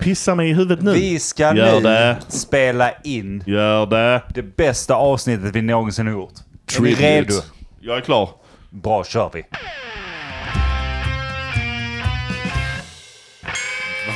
[0.00, 0.92] Pissa mig i huvudet nu.
[0.92, 2.16] Vi ska Gör nu det.
[2.28, 4.22] spela in Gör det.
[4.34, 6.32] det bästa avsnittet vi någonsin har gjort.
[6.76, 7.02] Är ni Tribute.
[7.02, 7.34] redo?
[7.80, 8.30] Jag är klar.
[8.70, 9.44] Bra, kör vi.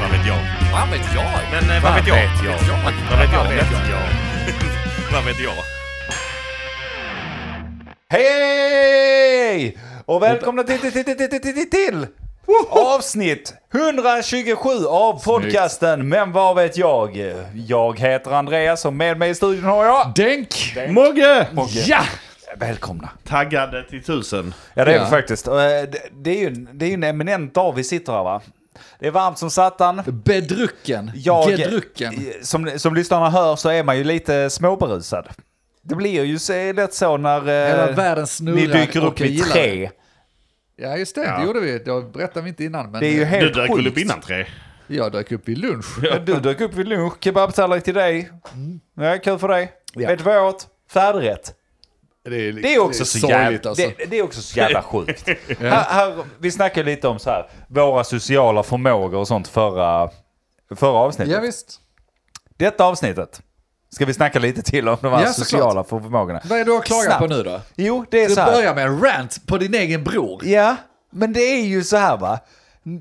[0.00, 0.36] Vad vet jag?
[0.42, 1.24] Men vad vet jag?
[1.52, 2.16] Men eh, vad vet jag?
[2.16, 3.38] Vad vet jag?
[3.38, 4.02] Vad vet jag?
[5.12, 5.54] Vad vet jag?
[8.10, 9.76] Hej!
[10.06, 12.06] Och välkomna till, till, till, till, till, till, till
[12.70, 17.34] avsnitt 127 av podcasten Men vad vet jag?
[17.54, 20.12] Jag heter Andreas och med mig i studion har jag...
[20.16, 20.74] Denk!
[20.88, 21.46] Mogge!
[21.86, 22.00] Ja!
[22.56, 23.08] Välkomna.
[23.28, 24.54] Taggade till tusen.
[24.74, 25.04] Ja det är Ja.
[25.04, 25.48] vi faktiskt.
[25.48, 28.24] Och, eh, det- Det är ju det är ju en eminent dag vi sitter här
[28.24, 28.40] va?
[29.00, 30.02] Det är varmt som satan.
[30.06, 31.10] Bedrucken.
[31.14, 32.14] Jag, Gedrucken.
[32.42, 35.28] som, som lyssnarna hör så är man ju lite småberusad.
[35.84, 39.46] Det blir ju så, lätt så när eh, världen snurrar ni dyker och upp gillar
[39.46, 39.90] tre.
[40.76, 41.38] Ja just det, Ja.
[41.38, 41.78] det gjorde vi.
[41.78, 42.90] Det berättade vi inte innan.
[42.90, 44.46] Men Det är ju eh, Du helt dök väl upp innan tre?
[44.86, 45.86] jag dök upp vid lunch.
[46.02, 48.30] Ja, Du dök upp vid lunch, kebabtallrik till dig.
[48.94, 49.72] Ja, kul för dig.
[49.94, 50.08] Ja.
[50.08, 50.66] Vet du vad jag åt?
[50.90, 51.54] Färdigrätt.
[52.24, 53.90] Det är, Det är också så sorgligt jävla, alltså.
[53.98, 55.28] det, det är också så jävla sjukt.
[55.60, 60.10] här, här, vi snackade lite om så här, våra sociala förmågor och sånt förra,
[60.76, 61.34] förra avsnittet.
[61.34, 61.80] Ja visst.
[62.56, 63.42] Detta avsnittet
[63.94, 65.46] ska vi snacka lite till om de här Ja, såklart.
[65.48, 66.40] sociala förmågorna.
[66.44, 67.18] Vad är du klagat Snabbt.
[67.20, 67.60] på nu då?
[67.76, 68.52] Jo, det är Du så här.
[68.52, 70.44] börjar med en rant på din egen bror.
[70.44, 70.76] Ja,
[71.12, 72.38] men det är ju så här va.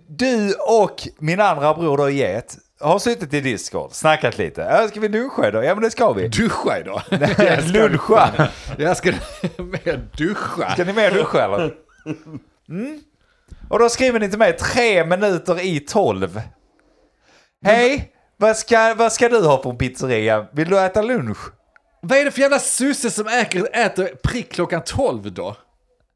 [0.07, 4.61] Du och min andra bror då Get har suttit i Discord, snackat lite.
[4.61, 5.63] Ja, ska vi luncha då?
[5.63, 6.27] Ja men det ska vi.
[6.27, 7.01] Duscha idag.
[7.63, 8.49] Luncha.
[8.77, 9.11] Jag ska
[9.57, 10.71] med duscha.
[10.71, 11.71] Ska ni med duscha eller?
[12.69, 12.99] Mm.
[13.69, 16.41] Och då skriver ni till mig tre minuter i tolv.
[17.65, 18.12] Hej,
[18.43, 20.45] vad ska, vad ska du ha på en pizzeria?
[20.51, 21.37] Vill du äta lunch?
[22.01, 25.55] Vad är det för jävla susse som äter, äter prick klockan 12 då?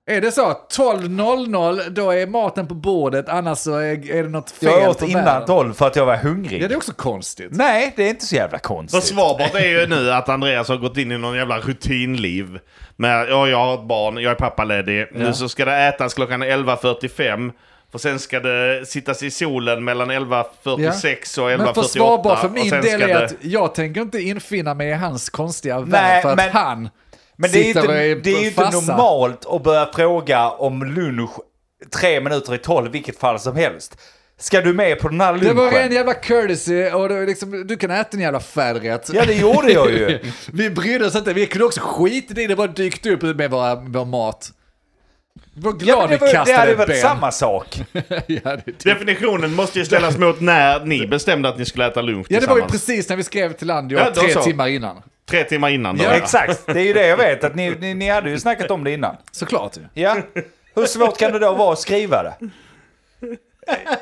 [0.10, 0.42] Är det så?
[0.78, 5.00] 12.00 då är maten på bordet, annars så är, är det något fel Jag åt
[5.00, 5.48] på innan världen.
[5.48, 6.64] tolv för att jag var hungrig.
[6.64, 7.48] Ja, det är också konstigt.
[7.52, 9.04] Nej, det är inte så jävla konstigt.
[9.04, 12.60] Försvarbart är ju nu att Andreas har gått in i någon jävla rutinliv.
[12.96, 15.08] Med, ja, jag har ett barn, jag är pappaledig.
[15.12, 17.52] Nu så ska det ätas klockan 11.45.
[17.92, 21.58] För sen ska det sittas i solen mellan 11.46 och 11.48.
[21.66, 24.90] Men försvarbart för och min sen del är det- att jag tänker inte infinna mig
[24.90, 26.90] i hans konstiga Nej, värld för att men- han
[27.36, 31.32] Men det är inte, är det är ju inte normalt att börja fråga om lunch
[31.96, 33.98] tre minuter i tolv, vilket fall som helst.
[34.40, 35.56] Ska du med på den här Det lunchen?
[35.56, 39.10] var en jävla courtesy och det liksom, du kan äta en jävla färdigrätt.
[39.14, 40.20] Ja, det gjorde jag ju.
[40.54, 43.76] Vi brydde oss inte, vi kunde också skita i det, bara dykt upp med våra,
[43.76, 44.52] vår mat.
[45.58, 47.02] Vi var Ja, det, var, det hade varit ben.
[47.02, 47.82] samma sak.
[48.28, 52.28] ja, det, Definitionen måste ju ställas mot när ni bestämde att ni skulle äta lunch
[52.30, 52.86] ja, det var ju tillsammans.
[52.86, 54.42] precis när vi skrev till Landio, Ja, tre så.
[54.42, 55.02] timmar innan.
[55.30, 56.04] Tre timmar innan då.
[56.04, 56.16] Ja, ja.
[56.16, 57.44] Exakt, det är ju det jag vet.
[57.44, 59.16] Att ni, ni, ni hade ju snackat om det innan.
[59.32, 60.02] Såklart ju.
[60.02, 60.18] Ja.
[60.76, 62.34] Hur svårt kan det då vara att skriva det?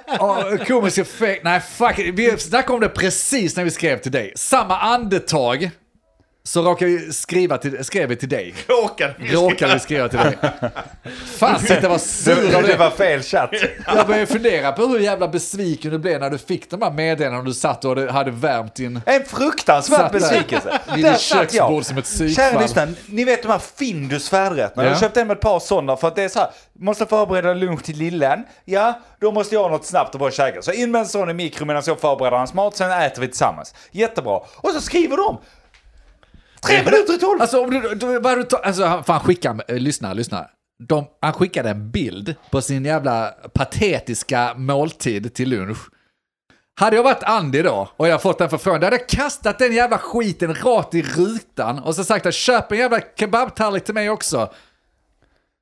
[0.08, 1.44] Ja, komisk effekt.
[1.44, 2.16] Nej, fuck it.
[2.16, 4.34] Vi snackade om det precis när vi skrev till dig.
[4.36, 5.70] Samma andetag
[6.48, 8.54] så råkade vi skriva till, skrev vi till dig.
[8.68, 10.38] Råkade vi Råkade vi skriva till dig.
[11.60, 12.78] Sitta och vara sur Det, det det.
[12.78, 13.50] var fel chatt.
[13.88, 17.40] Jag började fundera på hur jävla besviken du blev när du fick de här meddelandena
[17.40, 19.02] och du satt och hade värmt din...
[19.06, 20.80] En fruktansvärd besvikelse.
[20.96, 22.52] vid ditt köksbord som ett psykfall.
[22.52, 24.84] Kära lyssnare, ni vet de här Findus färdigrätterna.
[24.84, 24.90] Ja.
[24.90, 27.84] Jag köpte hem ett par sådana för att det är så här, måste förbereda lunch
[27.84, 28.44] till lillen.
[28.66, 30.62] Ja, då måste jag ha något snabbt att bara käka.
[30.62, 33.28] Så in med en sån i mikro medan jag förbereder hans mat, sen äter vi
[33.28, 33.74] tillsammans.
[33.92, 34.40] Jättebra.
[34.58, 35.38] Och så skriver de.
[36.68, 37.42] Tre minuter i tolv.
[37.42, 40.46] Alltså, om du, du, vad du tar, alltså fan skickar, eh, lyssna, lyssna.
[40.88, 45.78] De, han skickade en bild på sin jävla patetiska måltid till lunch.
[46.80, 49.74] Hade jag varit Andy då och jag fått den förfrågan, då hade jag kastat den
[49.74, 54.10] jävla skiten rakt i rutan och så sagt att köp en jävla kebabtallrik till mig
[54.10, 54.38] också.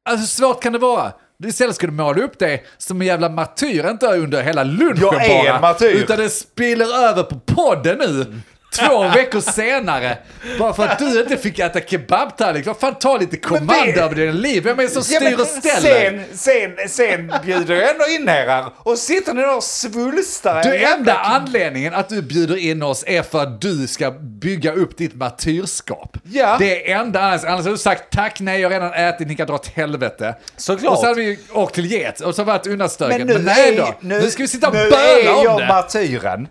[0.09, 1.11] Alltså hur svårt kan det vara?
[1.45, 5.25] Istället ska du måla upp det som en jävla martyr, inte under hela lunchen Jag
[5.25, 5.55] är bara.
[5.55, 5.85] en martyr.
[5.89, 8.35] Utan det spiller över på podden nu.
[8.79, 10.17] Två veckor senare.
[10.59, 12.65] Bara för att du inte fick äta kebabtallrik.
[12.65, 14.63] Vad fan, ta lite kommando över din liv.
[14.63, 16.25] Vem är det som styr men och ställer?
[16.37, 20.55] sen, sen, sen bjuder jag ändå in er här och sitter ni där och svulstar.
[20.55, 24.73] en Den enda anledningen att du bjuder in oss är för att du ska bygga
[24.73, 26.17] upp ditt martyrskap.
[26.23, 26.55] Ja.
[26.59, 29.35] Det är enda annars, annars har du sagt tack, nej, jag har redan ätit, ni
[29.35, 30.35] kan dra åt helvete.
[30.57, 30.91] Såklart.
[30.93, 33.17] Och så hade vi åkt till Get och så varit undanstökat.
[33.17, 35.43] Men Men, nu, nej är, då, nu, ska vi sitta och nu böla är om
[35.43, 35.67] jag det.
[35.67, 36.47] martyren.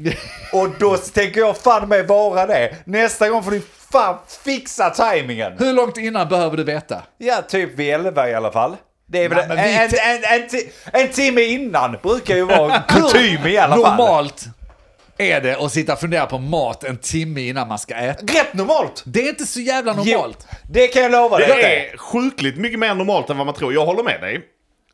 [0.53, 2.77] Och då tänker jag fan mig vara det.
[2.85, 3.63] Nästa gång får ni
[3.93, 5.53] fan fixa tajmingen.
[5.59, 7.03] Hur långt innan behöver du veta?
[7.19, 8.77] Ja, typ vid elva i alla fall.
[9.07, 12.45] Det är väl Nej, en, vi en, en, en, ti- en timme innan brukar ju
[12.45, 13.97] vara kutym i alla fall.
[13.97, 14.45] Normalt
[15.19, 18.25] är det att sitta och fundera på mat en timme innan man ska äta.
[18.39, 19.03] Rätt normalt.
[19.07, 20.47] Det är inte så jävla normalt.
[20.51, 21.49] Jo, det kan jag lova dig.
[21.49, 23.75] Det är sjukligt mycket mer normalt än vad man tror.
[23.75, 24.41] Jag håller med dig.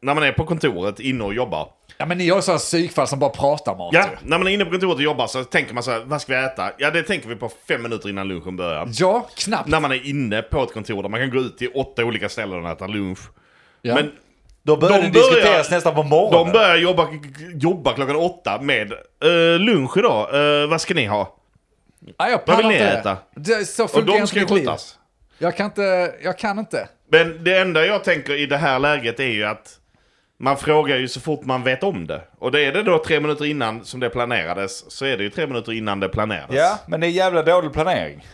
[0.00, 1.68] När man är på kontoret inne och jobbar.
[1.98, 3.90] Ja, men ni har sådana psykfall som bara pratar mat.
[3.92, 4.28] Ja, ju.
[4.28, 6.32] när man är inne på kontoret och jobbar så tänker man så här, vad ska
[6.38, 6.70] vi äta?
[6.78, 8.88] Ja, det tänker vi på fem minuter innan lunchen börjar.
[8.92, 9.68] ja knappt.
[9.68, 12.28] När man är inne på ett kontor där man kan gå ut till åtta olika
[12.28, 13.18] ställen och äta lunch.
[13.82, 13.94] Ja.
[13.94, 14.12] Men
[14.62, 16.46] Då börjar De det diskuteras börjar- nästan på morgonen.
[16.46, 17.08] de börjar jobba,
[17.54, 18.92] jobba klockan åtta med
[19.24, 20.34] uh, lunch idag.
[20.62, 21.34] Eh, vad ska ni ha?
[22.16, 22.86] ja, jag vad vill pallar ni inte.
[22.98, 23.16] äta?
[23.34, 24.58] Det, så Och funkar de inte ska ju mitt liv.
[24.60, 24.98] skjutas.
[25.38, 26.88] Jag kan inte, jag kan inte.
[27.10, 29.77] Men det enda jag tänker i det här läget är ju att
[30.40, 32.22] man frågar ju så fort man vet om det.
[32.38, 35.30] Och det är det då tre minuter innan som det planerades, så är det ju
[35.30, 36.56] tre minuter innan det planerades.
[36.56, 38.26] Ja, men det är jävla dålig planering.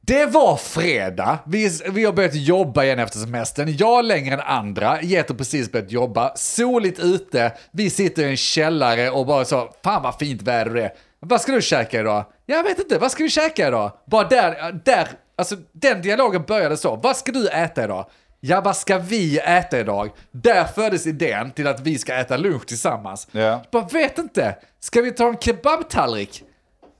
[0.00, 3.76] Det var fredag, vi, vi har börjat jobba igen efter semestern.
[3.78, 6.32] Jag längre än andra, Get har precis börjat jobba.
[6.36, 10.82] Soligt ute, vi sitter i en källare och bara så, fan vad fint väder det
[10.82, 10.92] är.
[11.20, 12.24] Vad ska du käka idag?
[12.46, 13.92] Jag vet inte, vad ska vi käka idag?
[14.06, 16.96] Bara där, där, alltså den dialogen började så.
[16.96, 18.06] Vad ska du äta idag?
[18.46, 20.10] Ja, vad ska vi äta idag?
[20.30, 23.28] Där föddes idén till att vi ska äta lunch tillsammans.
[23.32, 23.62] Ja.
[23.70, 26.42] Bara vet inte, ska vi ta en kebabtallrik?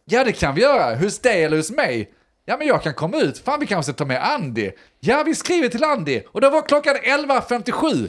[0.05, 0.96] Ja, det kan vi göra.
[0.96, 2.11] Hos dig eller hos mig?
[2.44, 3.38] Ja, men jag kan komma ut.
[3.38, 4.70] Fan, vi kanske ska ta med Andy.
[5.00, 6.23] Ja, vi skriver till Andy.
[6.32, 8.08] Och då var klockan 11.57.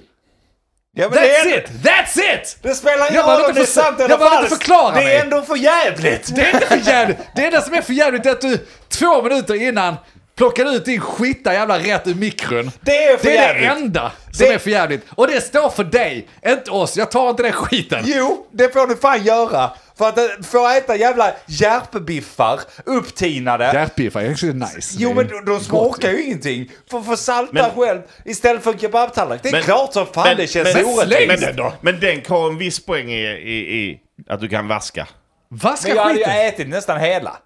[0.91, 1.69] Ja, That's det, it!
[1.83, 2.57] That's it!
[2.61, 4.67] det spelar ingen roll om det är sant eller falskt.
[4.95, 6.35] Det är ändå för jävligt.
[6.35, 7.17] Det är inte för jävligt.
[7.35, 9.95] Det enda som är för jävligt är att du två minuter innan
[10.35, 12.71] plockar ut din skita jävla rätt ur mikron.
[12.81, 13.63] Det är för Det är jävligt.
[13.63, 15.05] det enda som Det- är för jävligt.
[15.15, 16.97] Och det står för dig, inte oss.
[16.97, 18.03] Jag tar inte den skiten.
[18.05, 19.71] Jo, det får du fan göra.
[19.97, 23.63] För att eh, få äta jävla järpbiffar, upptinade.
[23.73, 24.95] Hjärtbiffar är också nice.
[24.99, 26.71] Jo men de, de smakar ju ingenting.
[26.91, 29.43] För att få salta Men- själv istället för en kebabtallrik.
[29.43, 31.27] Det är Men- klart som fan men- det känns men- orättvist.
[31.45, 33.99] Men, den, men den har en viss poäng i, i, i
[34.29, 35.07] att du kan vaska.
[35.49, 36.39] Vaska Men jag hade ju skiten.
[36.47, 37.37] ätit nästan hela.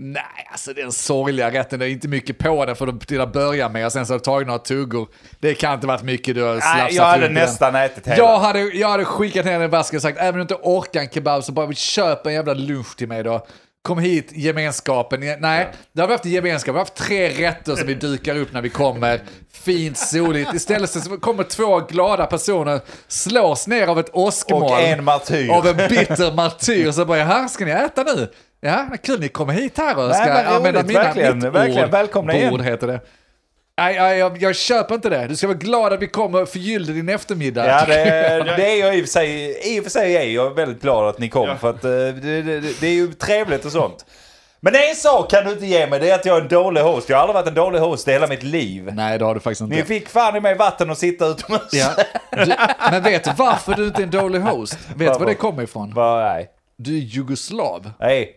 [0.00, 3.32] Nej, alltså den sorgliga rätten, det är inte mycket på den för att till att
[3.32, 3.86] börja med.
[3.86, 5.08] Och sen så har du tagit några tuggor.
[5.40, 7.34] Det kan inte varit mycket du har Nej, slafsat jag hade i den.
[7.34, 8.16] nästan ätit hela.
[8.16, 10.54] Jag hade, jag hade skickat ner den i vasken och sagt, även om du inte
[10.54, 13.46] orkar en kebab så bara vi köper en jävla lunch till mig då.
[13.82, 15.20] Kom hit, gemenskapen.
[15.40, 16.74] Nej, det har vi haft en gemenskap.
[16.74, 19.20] Vi har haft tre rätter som vi dukar upp när vi kommer.
[19.52, 20.54] Fint, soligt.
[20.54, 24.64] Istället så kommer två glada personer, slås ner av ett åskmoln.
[24.64, 25.50] Och en martyr.
[25.50, 26.90] Av en bitter martyr.
[26.92, 28.28] Så bara, här ska ni äta nu?
[28.60, 31.44] Ja, kul ni kommer hit här och Nej, ska men roligt, använda mina, verkligen, mitt
[31.44, 31.84] verkligen.
[31.84, 31.90] ord.
[31.90, 32.50] Välkomna igen.
[32.50, 33.00] Bord heter det.
[33.78, 35.26] Nej, nej jag, jag köper inte det.
[35.26, 37.66] Du ska vara glad att vi kommer och förgyllde din eftermiddag.
[37.66, 37.94] Ja, det,
[38.56, 39.58] det är jag i och för sig.
[39.76, 41.48] I och för sig är jag väldigt glad att ni kom.
[41.48, 41.56] Ja.
[41.56, 44.04] För att eh, det, det, det är ju trevligt och sånt.
[44.60, 46.80] Men en sak kan du inte ge mig, det är att jag är en dålig
[46.80, 47.08] host.
[47.08, 48.90] Jag har aldrig varit en dålig host i hela mitt liv.
[48.94, 49.76] Nej, det har du faktiskt inte.
[49.76, 51.72] Ni fick fan i mig vatten och sitta utomhus.
[51.72, 51.88] Ja.
[52.30, 52.54] Du,
[52.90, 54.78] men vet du varför du inte är en dålig host?
[54.96, 55.94] Vet du var det kommer ifrån?
[55.94, 56.50] Bara, nej.
[56.76, 57.90] Du är jugoslav.
[58.00, 58.34] Nej.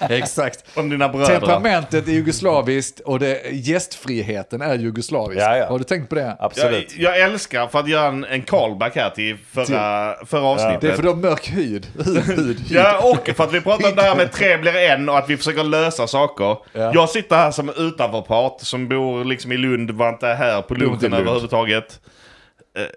[0.00, 0.64] Exakt.
[0.74, 1.26] Om dina bröder.
[1.26, 5.40] Temperamentet är jugoslaviskt och det, gästfriheten är jugoslavisk.
[5.40, 5.66] Ja, ja.
[5.68, 6.36] Har du tänkt på det?
[6.38, 6.96] Absolut.
[6.96, 10.80] Jag, jag älskar, för att göra en, en callback här till förra, förra avsnittet.
[10.80, 11.86] Det är för du har mörk hud.
[12.04, 12.60] hud, hud, hud.
[12.70, 15.30] Ja, och för att vi pratar om det här med tre blir en och att
[15.30, 16.56] vi försöker lösa saker.
[16.72, 16.90] Ja.
[16.94, 21.00] Jag sitter här som utanförpart som bor liksom i Lund, var inte här på lunchen
[21.00, 21.14] Lund.
[21.14, 22.00] överhuvudtaget.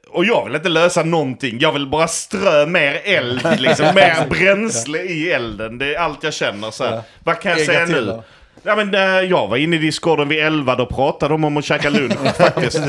[0.10, 1.58] Och jag vill inte lösa någonting.
[1.60, 5.78] Jag vill bara strö mer eld, liksom, mer bränsle i elden.
[5.78, 6.72] Det är allt jag känner.
[6.72, 7.02] Så här.
[7.24, 8.22] Vad kan jag säga nu?
[8.64, 11.66] Ja, men, eh, jag var inne i discorden vid 11, då pratade de om att
[11.66, 12.80] käka lunch faktiskt.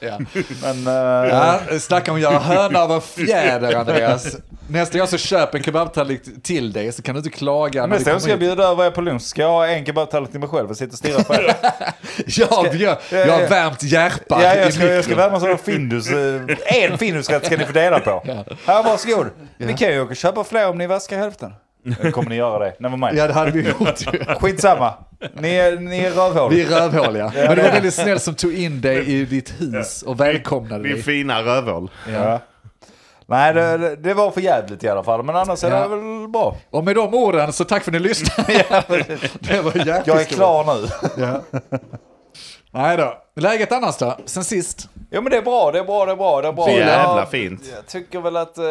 [0.00, 0.18] Ja.
[0.62, 4.36] Men, eh, Ja, snacka om att göra höna av en fjäder, Andreas.
[4.68, 8.20] Nästa gång så köp en kebabtallrik till dig så kan du inte klaga Nästa gång
[8.20, 9.22] ska jag bjuda över er på lunch.
[9.22, 11.54] Ska jag ha en kebabtallrik till mig själv och sitta och stirra på er?
[12.26, 16.10] Ja, gör- jag har värmt järpar Ja, jag ska, jag ska värma sådana Findus.
[16.10, 16.40] eh,
[16.84, 18.22] En Findusrätt ska ni få dela på.
[18.66, 19.26] Här, varsågod.
[19.56, 21.52] Vi kan ju åka och köpa fler om ni vaskar hälften.
[22.12, 22.74] Kommer ni göra det?
[22.80, 23.18] Never mind.
[23.18, 24.04] Ja, det hade vi gjort.
[24.40, 24.94] Skitsamma.
[25.34, 26.50] Ni är, ni är rövhål.
[26.50, 27.32] Vi är rövhåliga.
[27.34, 30.90] Men du var väldigt snäll som tog in dig i ditt hus och välkomnade Vi
[30.90, 31.02] är dig.
[31.02, 31.90] fina rövhål.
[32.12, 32.40] Ja.
[33.28, 35.22] Nej, det, det- det var för jävligt i alla fall.
[35.22, 35.82] Men annars är Ja.
[35.82, 36.56] det väl bra.
[36.70, 38.64] Och med de orden så tack för att ni lyssnade.
[39.40, 40.88] det var jäkligt Jag är klar nu.
[41.22, 41.40] Ja.
[42.76, 43.22] Nej då.
[43.40, 44.16] Läget annars då?
[44.24, 44.88] Sen sist?
[45.10, 46.40] Ja men det är bra, det är bra, det är bra.
[46.42, 46.64] Det är bra.
[46.64, 47.60] Så jävla Jag- fint.
[47.74, 48.64] Jag tycker väl att eh,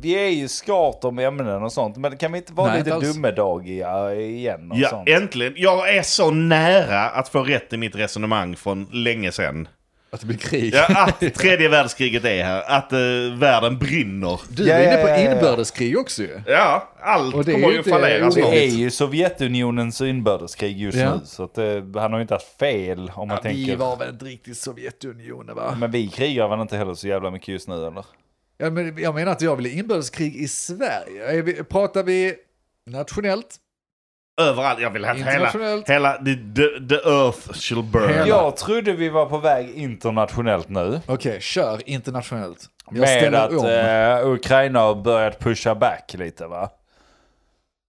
[0.00, 1.96] vi är ju skart om ämnen och sånt.
[1.96, 5.08] Men kan vi inte vara Nej, lite dummedagiga igen och Ja, sånt?
[5.08, 5.54] äntligen.
[5.56, 9.68] Jag är så nära att få rätt i mitt resonemang från länge sedan.
[10.10, 10.74] Att det blir krig.
[10.74, 12.62] Ja, att tredje världskriget är här.
[12.66, 12.98] Att eh,
[13.38, 14.40] världen brinner.
[14.50, 15.32] Du Ja, är inne ja, på ja, ja.
[15.32, 16.40] inbördeskrig också ju.
[16.46, 18.50] Ja, allt Och det är kommer ju fallera snart.
[18.50, 21.14] Det är ju Sovjetunionens inbördeskrig just Ja.
[21.14, 21.20] nu.
[21.24, 23.76] Så att, eh, han har ju inte haft fel om man Ja, vi tänker.
[23.76, 25.76] var väl inte riktigt Sovjetunionen va?
[25.80, 28.04] Men vi krigar väl inte heller så jävla mycket just nu eller?
[28.58, 31.42] Ja, men jag menar att jag vill inbördeskrig i Sverige.
[31.42, 32.34] Vi, pratar vi
[32.90, 33.56] nationellt?
[34.38, 34.80] Överallt.
[34.80, 35.52] Jag vill att hela,
[35.86, 38.08] hela the, the, the earth shall burn.
[38.08, 41.00] Hela- Jag trodde vi var på väg internationellt nu.
[41.06, 42.58] Okej, kör internationellt.
[42.90, 43.52] Jag Med att
[44.22, 46.70] eh, Ukraina har börjat pusha back lite va?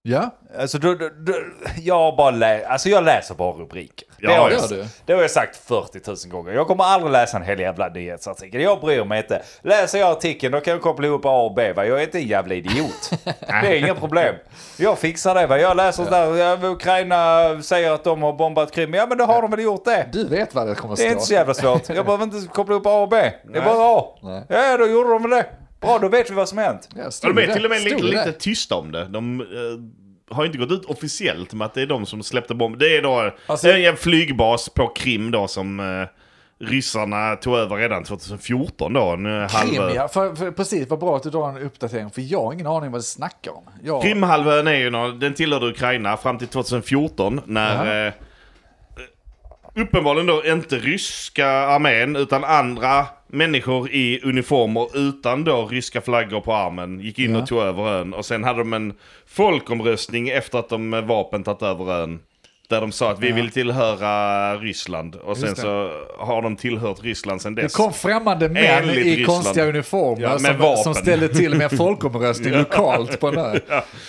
[0.02, 1.32] Ja, Alltså, då, då, då,
[1.80, 4.08] jag, bara lä- alltså jag läser bara rubriker.
[4.18, 4.84] Ja, det, har jag, du.
[5.06, 6.52] det har jag sagt 40 000 gånger.
[6.52, 8.60] Jag kommer aldrig läsa en hel jävla nyhetsartikel.
[8.60, 9.42] Jag bryr mig inte.
[9.62, 11.72] Läser jag artikeln då kan jag koppla ihop A och B.
[11.72, 11.84] Va?
[11.86, 13.10] Jag är inte en jävla idiot.
[13.24, 14.34] det är inga problem.
[14.76, 15.46] Jag fixar det.
[15.46, 15.58] Va?
[15.58, 16.36] Jag läser där.
[16.36, 18.94] ja, Ukraina säger att de har bombat Krim.
[18.94, 20.06] Ja men då har de väl gjort det.
[20.12, 21.12] du vet vad det kommer att Det är stå.
[21.16, 21.88] inte så jävla svårt.
[21.88, 23.16] Jag behöver inte koppla ihop A och B.
[23.52, 24.18] Det är bara A.
[24.22, 24.42] Nej.
[24.48, 25.46] Ja då gjorde de väl det.
[25.80, 26.88] Bra då vet vi vad som har hänt.
[26.96, 29.04] Ja, de är till och med lite, lite tysta om det.
[29.08, 32.78] De eh, har inte gått ut officiellt med att det är de som släppte bomben.
[32.78, 37.56] Det är då Alltså- det är en flygbas på Krim då som eh, ryssarna tog
[37.56, 39.00] över redan 2014 då.
[39.10, 40.08] En eh, Krim, ja.
[40.08, 42.10] För, för, precis, vad bra att du drar en uppdatering.
[42.10, 43.64] För jag har ingen aning vad det snackar om.
[43.82, 48.12] Jag, Krimhalvön är ju, nå- den tillhörde Ukraina fram till 2014 när eh,
[49.74, 56.54] uppenbarligen då inte ryska armén utan andra människor i uniformer utan då ryska flaggor på
[56.54, 57.38] armen gick in Ja.
[57.42, 58.14] och tog över ön.
[58.14, 58.94] Och sen hade de en
[59.26, 62.20] folkomröstning efter att de med vapen tagit över ön.
[62.70, 65.16] Där de sa att vi vill tillhöra Ryssland.
[65.16, 65.60] Och sen det.
[65.60, 67.74] så har de tillhört Ryssland sen Det dess.
[67.76, 69.26] kom främmande män Enligt i Ryssland.
[69.26, 73.58] konstiga uniformer Ja, som, som ställde till med en folkomröstning lokalt på en ö.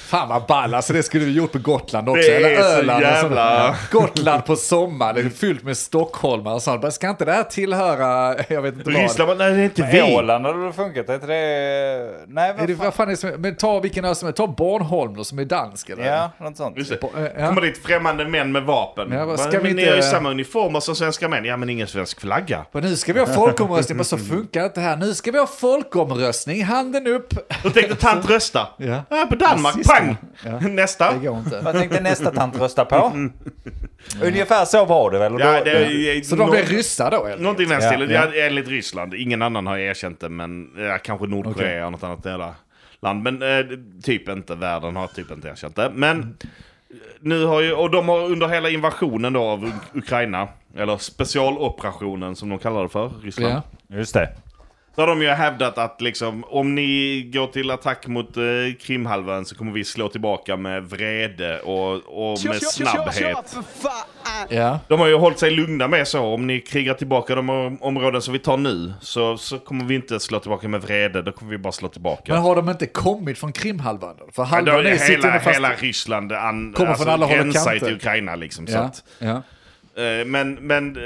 [0.07, 2.21] Fan vad ball, alltså det skulle vi gjort på Gotland också.
[2.21, 3.01] Det Eller så Öland.
[3.03, 3.75] jävla-.
[3.91, 6.93] Gotland på sommaren, det är fyllt med stockholmare och sånt.
[6.93, 9.01] Ska inte det här tillhöra, jag vet inte vad.
[9.01, 10.01] Ryssland, nej det är inte vi.
[10.15, 11.09] Åland hade det funkat.
[11.09, 12.11] Är inte det...
[12.27, 12.85] Nej Är vad det, fan.
[12.85, 15.39] vad fan är det som, men ta vilken ö som är, ta Bornholm då som
[15.39, 16.05] är dansk eller?
[16.05, 16.77] Ja, något sånt.
[16.77, 17.07] Just det.
[17.17, 17.47] Eh, ja.
[17.47, 19.11] Kommer dit främmande män med vapen.
[19.11, 21.45] Ja, ska vi men ni inte- har ju samma uniformer som svenska män.
[21.45, 22.65] Ja men ingen svensk flagga.
[22.71, 24.97] Men nu ska vi ha folkomröstning, men så funkar inte det här.
[24.97, 27.33] Nu ska vi ha folkomröstning, handen upp.
[27.63, 28.67] Då tänkte tant rösta.
[28.77, 29.03] Ja.
[29.09, 29.91] Ja, på Danmark, Rasism.
[29.91, 30.15] pang!
[30.45, 30.59] Ja.
[30.59, 31.11] Nästa.
[31.13, 31.61] Det går inte.
[31.63, 33.11] Vad tänkte nästa tant rösta på?
[34.23, 35.33] Ungefär så var det väl?
[35.39, 35.71] Ja, då- det
[36.17, 37.25] är, Så de blir ryssar då?
[37.25, 37.37] Eller?
[37.43, 38.09] Någonting i den Ja, stilen.
[38.09, 38.27] ja.
[38.35, 38.45] Ja.
[38.45, 39.13] Enligt Ryssland.
[39.13, 41.83] Ingen annan har erkänt det, men ja, kanske Nordkorea Okej.
[41.83, 42.55] och något annat jävla
[43.01, 43.23] land.
[43.23, 43.65] Men eh,
[44.03, 44.55] typ inte.
[44.55, 45.91] Världen har typ inte erkänt det.
[45.93, 46.37] Men
[47.19, 52.35] nu har ju, och de har under hela invasionen då av Uk- Ukraina, eller specialoperationen
[52.35, 53.53] som de kallar det för, Ryssland.
[53.87, 53.97] Ja.
[53.97, 54.29] Just det.
[54.95, 58.43] Så har de ju hävdat att liksom, om ni går till attack mot eh,
[58.81, 61.93] Krimhalvön så kommer vi slå tillbaka med vrede och,
[62.31, 63.55] och med snabbhet.
[64.49, 64.79] Ja.
[64.87, 68.21] De har ju hållit sig lugna med så, om ni krigar tillbaka de om- områden
[68.21, 71.51] som vi tar nu så, så kommer vi inte slå tillbaka med vrede, då kommer
[71.51, 72.33] vi bara slå tillbaka.
[72.33, 74.25] Men har de inte kommit från Krimhalvön då?
[74.31, 75.55] För Ja, halva då, hela, fast...
[75.55, 77.79] hela Ryssland an, Kommer från alla håll och kanter.
[77.85, 78.67] till Ukraina liksom.
[78.67, 78.79] Så Ja.
[78.79, 79.41] att, Ja.
[80.03, 81.01] eh, men men eh,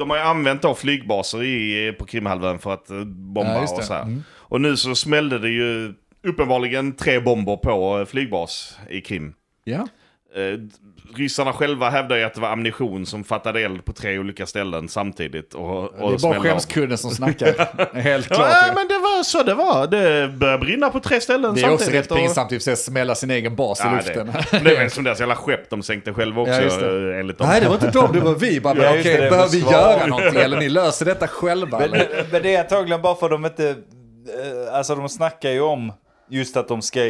[0.00, 3.84] de har ju använt då flygbaser i, på Krimhalvön för att eh, bomba Ja, och
[3.84, 4.02] så här.
[4.02, 4.22] Mm.
[4.30, 9.34] Och nu så smällde det ju uppenbarligen tre bomber på eh, flygbas i Krim.
[9.64, 9.88] ja.
[10.36, 10.58] Eh,
[11.16, 14.88] ryssarna själva hävdar ju att det var ammunition som fattade eld på tre olika ställen
[14.88, 15.54] samtidigt.
[15.54, 17.94] Och, och Det är bara skämskudden som snackar.
[18.00, 18.48] Helt klart.
[18.52, 18.74] Ja, ju.
[18.74, 19.86] men det var så det var.
[19.86, 22.04] Det började brinna på tre ställen det är också samtidigt.
[22.04, 24.26] rätt och- pinsamt i och att smälla sin egen bas i Ja, luften.
[24.50, 27.38] det, det är väl som deras jävla skepp de sänkte själva också Ja, eh, enligt
[27.38, 27.48] dem.
[27.48, 28.60] Nej, det var inte de, det var vi.
[28.60, 29.72] Bara, Ja, okej, behöver vi svar.
[29.72, 31.78] göra någonting eller ni löser detta själva?
[31.78, 32.26] Men, Eller?
[32.32, 33.68] men det är antagligen bara för att de inte...
[33.68, 35.92] eh, Alltså de snackar ju om
[36.28, 37.00] just att de ska...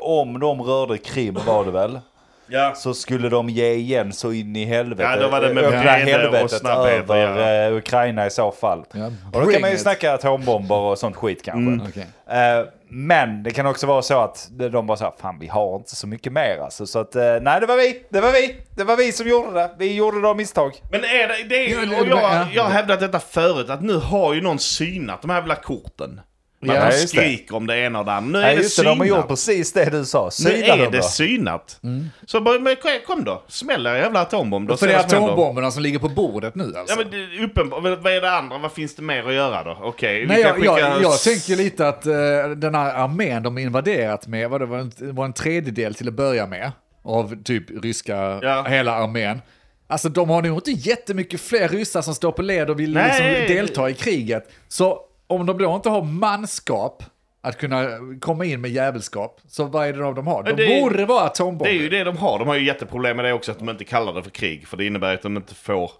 [0.00, 2.00] Om de rörde Krim var det väl?
[2.48, 2.74] Ja.
[2.74, 5.02] Så skulle de ge igen så in i helvete.
[5.02, 7.66] Ja, då var det med Öppna helvetet över göra.
[7.66, 8.84] eh, Ukraina i så fall.
[8.92, 9.82] Ja, och då kan man ju it.
[9.82, 11.72] snacka atombomber och sånt skit kanske.
[11.72, 11.86] Mm.
[11.88, 12.06] Okej.
[12.30, 15.96] Eh, men det kan också vara så att de bara sa, fan vi har inte
[15.96, 16.86] så mycket mer alltså.
[16.86, 19.52] Så att, eh, nej det var vi, det var vi, det var vi som gjorde
[19.52, 19.70] det.
[19.78, 20.72] Vi gjorde det av misstag.
[20.90, 22.46] Men är det, det Ja, är, och jag, ja.
[22.52, 26.20] jag har hävdat detta förut, att nu har ju någon synat de här jävla korten.
[26.60, 27.20] Ja, Ja, de just det.
[27.20, 28.30] skriker om det ena och det andra.
[28.32, 29.18] Nu är Nej det just det, de har synat.
[29.18, 30.24] gjort precis det du sa.
[30.24, 31.78] nu Syna är det synat.
[31.82, 32.06] Mm.
[32.26, 34.68] Så bara, men kom- då, smäll er jävla atombomb.
[34.68, 36.96] Då För det är atombomberna som ligger på bordet nu Ja alltså.
[36.98, 38.58] men det är uppenbart, vad är det andra?
[38.58, 39.78] Vad finns det mer att göra då?
[39.82, 42.12] Okej, vi Nej, kan jag, jag, jag tänker lite att eh,
[42.56, 46.14] den här armén de invaderat med, vad det var, en, var en tredjedel till att
[46.14, 46.72] börja med,
[47.04, 48.64] av typ ryska, Ja.
[48.68, 49.42] hela armén.
[49.88, 53.06] Alltså de har nog inte jättemycket fler ryssar som står på led och vill Nej.
[53.08, 54.50] liksom delta i kriget.
[54.68, 57.02] Så om de då inte har manskap
[57.40, 57.86] att kunna
[58.20, 60.42] komma in med jävelskap, så vad är det då de har?
[60.42, 61.64] De det är- borde vara atombomber.
[61.64, 62.38] Det är ju det de har.
[62.38, 64.68] De har ju jätteproblem med det också, att de inte kallar det för krig.
[64.68, 65.90] För det innebär att de inte får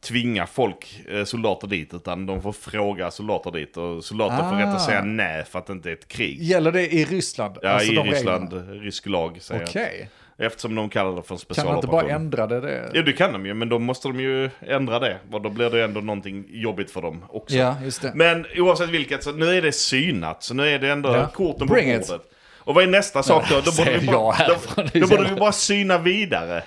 [0.00, 3.76] tvinga folk, eh, soldater dit, utan de får fråga soldater dit.
[3.76, 4.72] Och soldater får rätt Ah.
[4.72, 6.42] att säga nej för att det inte är ett krig.
[6.42, 7.58] Gäller det i Ryssland?
[7.62, 8.72] Ja, Alltså i Ryssland, reglerna?
[8.82, 9.64] rysk lag säger.
[9.68, 10.08] Okej.
[10.40, 12.10] Eftersom de kallar det för en Kan man inte bara specialoperation.
[12.22, 12.60] ändra det?
[12.60, 12.90] det?
[12.94, 15.18] Ja, det kan de ju, men då måste de ju ändra det.
[15.32, 17.56] Och då blir det ändå någonting jobbigt för dem också.
[17.56, 18.12] Ja, just det.
[18.14, 20.42] Men oavsett vilket, så nu är det synat.
[20.42, 21.28] Så nu är det ändå Ja.
[21.34, 22.08] korten på Bring it.
[22.08, 22.22] bordet.
[22.58, 23.60] Och vad är nästa sak då?
[23.64, 26.62] Då borde, vi bara, då, då borde vi bara syna vidare.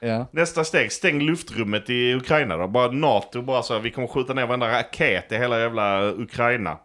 [0.00, 0.26] Ja.
[0.32, 2.68] Nästa steg, stäng luftrummet i Ukraina då.
[2.68, 6.78] Bara NATO, bara så här, vi kommer skjuta ner varenda raket i hela jävla Ukraina.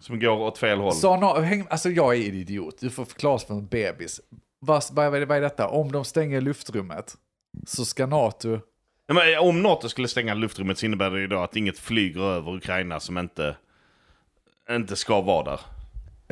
[0.00, 0.92] Som går åt fel håll.
[0.92, 4.20] Så, no, häng, alltså jag är idiot, du får förklara för en bebis.
[4.64, 5.68] Vad, vad, är- vad är detta?
[5.68, 7.14] Om de stänger luftrummet
[7.66, 8.60] så ska NATO...
[9.06, 11.78] Ja, men eh, om NATO skulle stänga luftrummet så innebär det ju då att inget
[11.78, 13.56] flyger över Ukraina som inte,
[14.70, 15.60] inte ska vara där.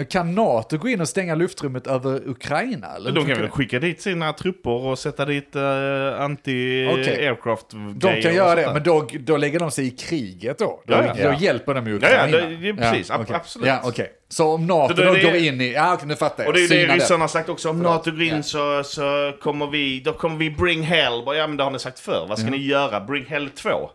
[0.04, 2.87] Kan NATO gå in och stänga luftrummet över Ukraina?
[2.97, 3.12] Eller?
[3.12, 6.14] De kan väl skicka dit sina trupper och sätta dit uh, Okej.
[6.19, 10.83] anti-aircraft De kan göra det, men då, då lägger de sig i kriget då?
[10.87, 11.28] Då, Ja, ja.
[11.30, 12.47] då hjälper de ju Ja, ja, Ukraina?
[12.49, 13.11] det- det precis.
[13.11, 13.35] Okej.
[13.37, 13.69] absolut.
[13.69, 14.12] Ja, okej.
[14.28, 15.73] Så om NATO då då det- går in i...
[15.73, 16.49] Ja, nu fattar jag.
[16.49, 17.71] Och det är det Syna ryssarna har sagt också.
[17.71, 21.23] Om NATO går in så, så kommer vi, då kommer vi bring hell.
[21.26, 22.26] Ja men det har ni sagt förr.
[22.28, 23.00] Vad ska ni göra?
[23.00, 23.90] Bring hell 2?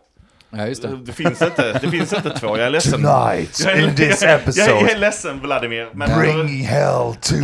[0.50, 0.96] Ja, just det.
[0.96, 2.46] Det finns inte, det finns inte två.
[2.46, 2.92] Jag är ledsen.
[2.92, 5.88] Tonight Jag är, in this jag, jag, episode, är ledsen Vladimir.
[5.92, 7.34] Men bring hell to...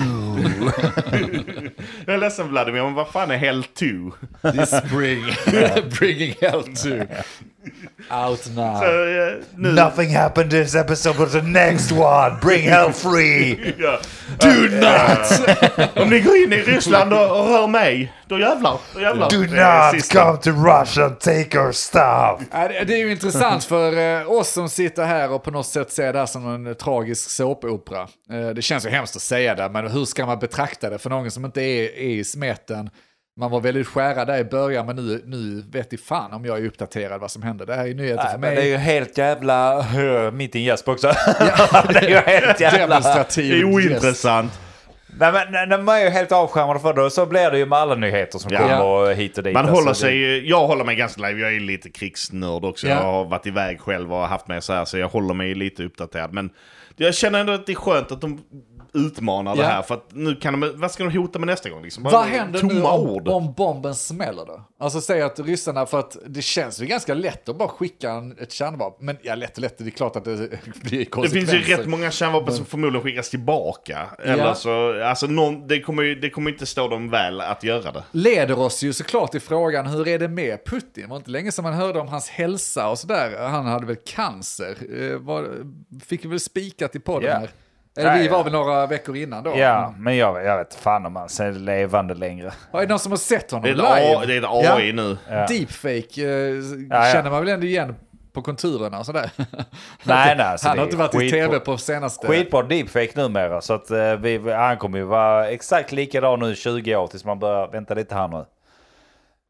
[2.07, 3.87] jag är ledsen Vladimir, men vad fan är hell 2?
[4.53, 5.25] This spring.
[5.99, 7.15] Bringing hell to.
[8.11, 8.81] Out now.
[8.81, 13.75] Så, eh, nu, Nothing happened this episode but the next one, bring hell free!
[13.79, 13.99] ja.
[14.39, 15.49] Do not!
[15.97, 18.79] Om ni går in i Ryssland och, och rör mig, då jävlar.
[18.95, 19.31] Då jävlar.
[19.31, 20.25] Do Det är not sista.
[20.25, 22.49] come to Russia and take our stuff!
[22.53, 25.67] Ja, det det är ju intressant för eh, oss som sitter här och på något
[25.67, 28.09] sätt ser det här som en eh, tragisk såpopera.
[28.33, 31.11] Eh, det känns ju hemskt att säga det, men hur ska man betrakta det för
[31.11, 32.91] någon som inte är, är i smeten?
[33.37, 36.59] Man var väldigt skärad där i början, men nu, nu vet i fan om jag
[36.59, 37.65] är uppdaterad vad som hände.
[37.65, 38.57] Det här är ju nyheter för Nej, men mig.
[38.57, 39.85] det är ju helt jävla...
[40.33, 41.07] Mitt i en gäsp också.
[41.93, 43.25] det är ju helt jävla...
[43.65, 44.61] Ointressant.
[45.19, 47.79] Nej men nej, man är ju helt avskärmad för det så blir det ju med
[47.79, 48.59] alla nyheter som Ja.
[48.59, 49.55] kommer hit och dit.
[49.55, 52.87] Man Alltså, håller det- sig, jag håller mig ganska live, jag är lite krigsnörd också.
[52.89, 52.95] Ja.
[52.95, 55.85] Jag har varit iväg själv och haft med så här, så jag håller mig lite
[55.85, 56.33] uppdaterad.
[56.33, 56.51] Men
[56.97, 58.41] jag känner ändå att det är skönt att de
[58.95, 59.69] utmanar det Ja.
[59.69, 59.83] här.
[59.83, 61.83] För att nu kan de, vad ska de hota med nästa gång?
[61.83, 62.03] Liksom?
[62.03, 63.29] Bara Vad händer nu om, ord.
[63.29, 64.63] om bomben smäller då?
[64.79, 68.39] Alltså säg att ryssarna, för att det känns ju ganska lätt att bara skicka en,
[68.39, 69.07] ett kärnvapen.
[69.07, 70.37] Men ja, lätt och lätt, det är klart att det
[70.83, 71.57] blir Det konsekvenser.
[71.57, 74.07] finns ju rätt många kärnvapen som förmodligen skickas tillbaka.
[74.19, 74.55] Eller Ja.
[74.55, 78.05] så, alltså någon, det, kommer ju, det kommer inte stå dem väl att göra det.
[78.13, 80.91] leder oss ju såklart till frågan hur är det med Putin?
[80.95, 83.49] Det var inte länge sedan man hörde om hans hälsa och sådär.
[83.49, 84.77] Han hade väl cancer.
[85.01, 85.49] Eh, var,
[86.07, 87.39] fick vi väl spikat i podden Ja.
[87.39, 87.51] här.
[87.97, 88.43] Eller vi Ja, var ja.
[88.43, 89.53] väl några veckor innan då.
[89.57, 92.53] Ja, men jag, jag vet fan om han är levande längre.
[92.73, 94.17] Är det någon som har sett honom Det är live?
[94.17, 95.17] A, det är ett AI nu.
[95.31, 95.47] Ja.
[95.47, 96.29] Deepfake eh,
[96.91, 97.13] Ja, ja.
[97.13, 97.95] känner man väl ändå igen
[98.33, 99.31] på konturerna och sådär.
[100.05, 102.27] Nej, nej, alltså Han har inte varit i tv på senaste...
[102.27, 106.57] Skitbra deepfake numera så att eh, vi, han kommer ju vara exakt likadan nu i
[106.57, 108.45] 20 år tills man börjar vänta lite här nu.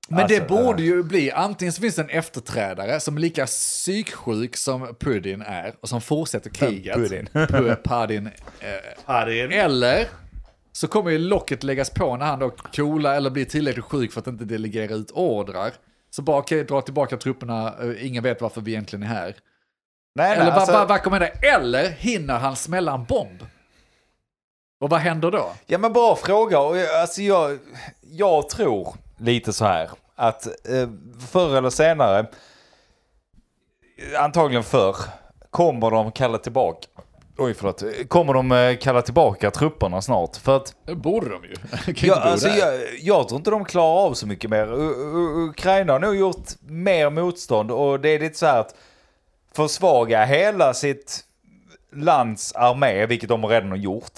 [0.08, 3.46] Men Alltså, det borde ju bli, antingen så finns det en efterträdare som är lika
[3.46, 6.96] psyksjuk som Putin är och som fortsätter kriget.
[6.96, 7.28] Putin.
[7.32, 8.30] Pu- Putin.
[8.60, 10.06] Eh, eller
[10.72, 14.20] så kommer ju locket läggas på när han då coolar eller blir tillräckligt sjuk för
[14.20, 15.72] att inte delegera ut ordrar.
[16.10, 19.34] Så bara okej, dra tillbaka trupperna, eh, ingen vet varför vi egentligen är här.
[20.14, 21.36] Nej, Eller nej, alltså, vad- vad kommer hända?
[21.48, 23.46] Eller hinner han smälla en bomb?
[24.80, 25.52] Och vad händer då?
[25.66, 26.58] Ja men bra fråga.
[27.00, 27.58] Alltså jag,
[28.02, 30.88] jag tror lite så här att eh,
[31.28, 32.26] förr eller senare,
[34.18, 34.96] antagligen förr,
[35.50, 36.88] kommer de kalla tillbaka
[37.38, 37.82] Oj, förlåt.
[38.08, 40.36] Kommer de eh, kalla tillbaka trupperna snart?
[40.36, 41.54] För att borde de ju.
[42.08, 44.66] Ja, alltså, jag, jag tror inte de klarar av så mycket mer.
[44.66, 48.74] U U Ukraina har nog gjort mer motstånd och det är lite så här att
[49.54, 51.20] försvaga hela sitt
[51.96, 54.12] lands armé, vilket de redan har gjort.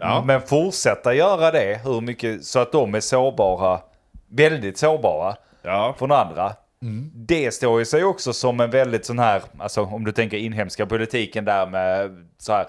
[0.00, 0.22] Ja.
[0.26, 3.80] Men fortsätta göra det hur mycket så att de är sårbara,
[4.28, 5.94] väldigt sårbara ja.
[5.98, 6.52] från andra.
[7.12, 10.86] Det står ju sig också som en väldigt sån här, alltså om du tänker inhemska
[10.86, 12.66] politiken där med så här,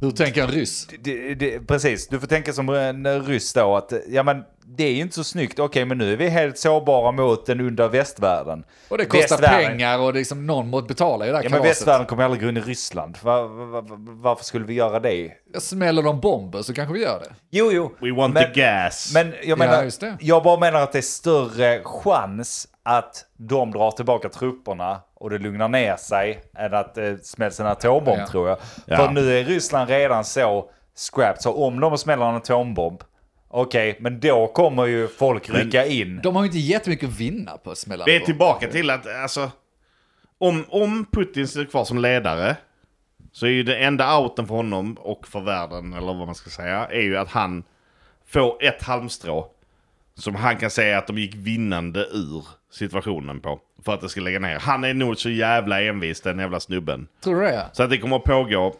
[0.00, 0.88] Hur tänker en ryss?
[1.00, 4.42] det, det, precis, du får tänka som en ryss då att ja men
[4.76, 5.58] det är ju inte så snyggt.
[5.58, 8.64] Okej men nu är vi helt sårbara mot den under västvärlden.
[8.88, 11.62] Och det kostar Västvärlden- pengar och liksom någon måste betala i det här Ja men
[11.62, 13.18] västvärlden kommer aldrig gå in i Ryssland.
[13.22, 15.32] Va, va, va, varför skulle vi göra det?
[15.58, 17.34] Smäller de bomber så kanske vi gör det.
[17.50, 17.94] Jo jo.
[18.00, 19.10] We want men, the gas.
[19.14, 20.16] Men jag menar, just det.
[20.20, 25.38] jag bara menar att det är större chans att de drar tillbaka trupperna och det
[25.38, 28.26] lugnar ner sig än att det smälls en atombomb Ja.
[28.26, 28.58] tror jag.
[28.86, 28.96] Ja.
[28.96, 33.02] För nu är Ryssland redan så scrapped, så om de smäller en atombomb,
[33.48, 36.20] okej, men då kommer ju folk rycka in.
[36.22, 39.06] De har ju inte jättemycket att vinna på att smälla Vi är tillbaka till att,
[39.22, 39.50] alltså,
[40.38, 42.56] om, om Putin sitter kvar som ledare,
[43.32, 46.50] så är ju det enda outen för honom och för världen, eller vad man ska
[46.50, 47.64] säga, är ju att han
[48.26, 49.50] får ett halmstrå
[50.14, 53.60] som han kan säga att de gick vinnande ur situationen på.
[53.84, 54.58] För att det ska lägga ner.
[54.58, 57.08] Han är nog så jävla envis den jävla snubben.
[57.24, 57.66] Tror du det?
[57.72, 58.74] Så att det kommer att pågå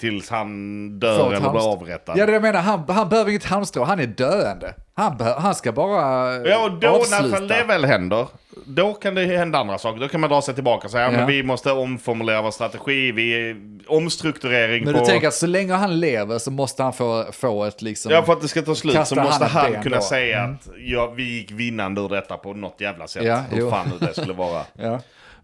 [0.00, 2.18] tills han dör eller blir avrättad.
[2.18, 4.74] Ja, det jag menar, han, han behöver inget halmstrå, han är döende.
[4.94, 7.40] Han, han ska bara eh, Ja, och då avsluta.
[7.40, 8.26] när det väl händer,
[8.66, 10.00] då kan det hända andra saker.
[10.00, 11.10] Då kan man dra sig tillbaka och säga, ja.
[11.10, 13.56] Men vi måste omformulera vår strategi, vi
[13.88, 15.00] omstrukturering Men på...
[15.00, 18.12] du tänker att så länge han lever så måste han få, få ett liksom...
[18.12, 20.02] Ja, för att det ska ta slut så måste han han kunna då.
[20.02, 23.24] säga att ja, vi gick vinnande ur detta på något jävla sätt.
[23.24, 23.70] Ja, Hur jo.
[23.70, 24.62] fan det skulle vara.
[24.78, 25.00] Ja.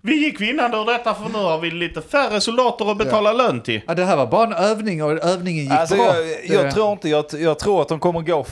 [0.07, 3.61] Vi gick vinnande ur detta för nu har vi lite färre soldater att betala lön
[3.61, 3.81] till.
[3.87, 6.05] Ja, det här var bara en övning och övningen gick Alltså, bra.
[6.17, 8.47] jag, jag Det- tror inte, jag, jag tror att de kommer gå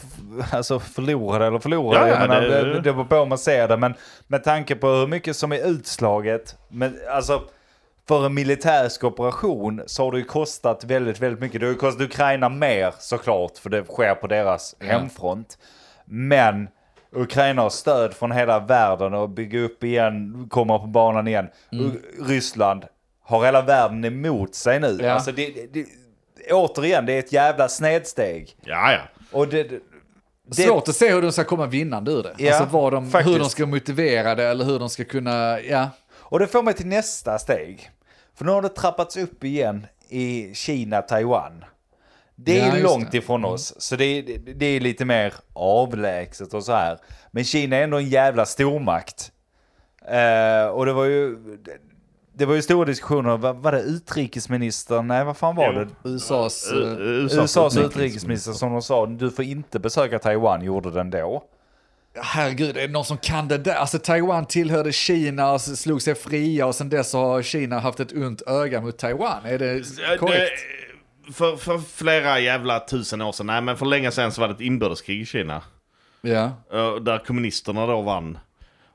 [0.52, 2.08] alltså, förlorade eller förlorade.
[2.08, 3.94] Ja, ja, jag menar, det- det, det beror på hur man ser det, men
[4.26, 7.42] med tanke på hur mycket som är utslaget, men alltså
[8.08, 11.60] för en militärsk operation så har det ju kostat väldigt, väldigt mycket.
[11.60, 15.58] Det har ju kostat Ukraina mer såklart, för det sker på deras hemfront.
[16.04, 16.68] Men
[17.14, 21.48] Ukraina har stöd från hela världen och bygga upp igen, komma på banan igen.
[21.72, 22.02] Mm.
[22.20, 22.84] Ryssland
[23.22, 24.98] har hela världen emot sig nu.
[25.02, 25.10] Ja.
[25.10, 25.86] Alltså det, det,
[26.52, 28.56] återigen, det är ett jävla snedsteg.
[28.60, 29.00] Ja, ja.
[29.32, 32.34] Och det, det, Svårt att se hur de ska komma vinnande ur det.
[32.38, 35.90] Ja, alltså vad de, hur de ska motivera det eller hur de ska kunna, ja.
[36.12, 37.90] och det får mig till nästa steg.
[38.34, 41.64] För nu har det trappats upp igen i Kina, Taiwan.
[42.36, 43.16] Det Ja, är just långt det.
[43.16, 43.24] Mm.
[43.24, 46.98] ifrån oss, så det, det, det är lite mer avlägset och så här.
[47.30, 49.32] Men Kina är ändå en jävla stormakt.
[50.08, 51.36] Eh, och det var ju...
[52.36, 55.84] Det var ju stora diskussioner, vad var det utrikesministern, nej vad fan var Jo.
[55.84, 56.08] det?
[56.10, 56.70] USAs...
[56.72, 61.44] U- eh, USAs utrikesminister som de sa, du får inte besöka Taiwan, gjorde den då.
[62.22, 63.74] Herregud, är det någon som kan det där?
[63.74, 68.12] Alltså Taiwan tillhörde Kina och slog sig fria och sen dess har Kina haft ett
[68.12, 69.44] ont öga mot Taiwan.
[69.44, 70.40] Är det Ja, korrekt?
[70.40, 70.83] det-
[71.32, 74.54] För, för flera jävla tusen år sedan, nej men för länge sedan så var det
[74.54, 75.62] ett inbördeskrig i Kina.
[76.22, 76.44] Ja.
[76.72, 78.38] eh, Där kommunisterna då vann.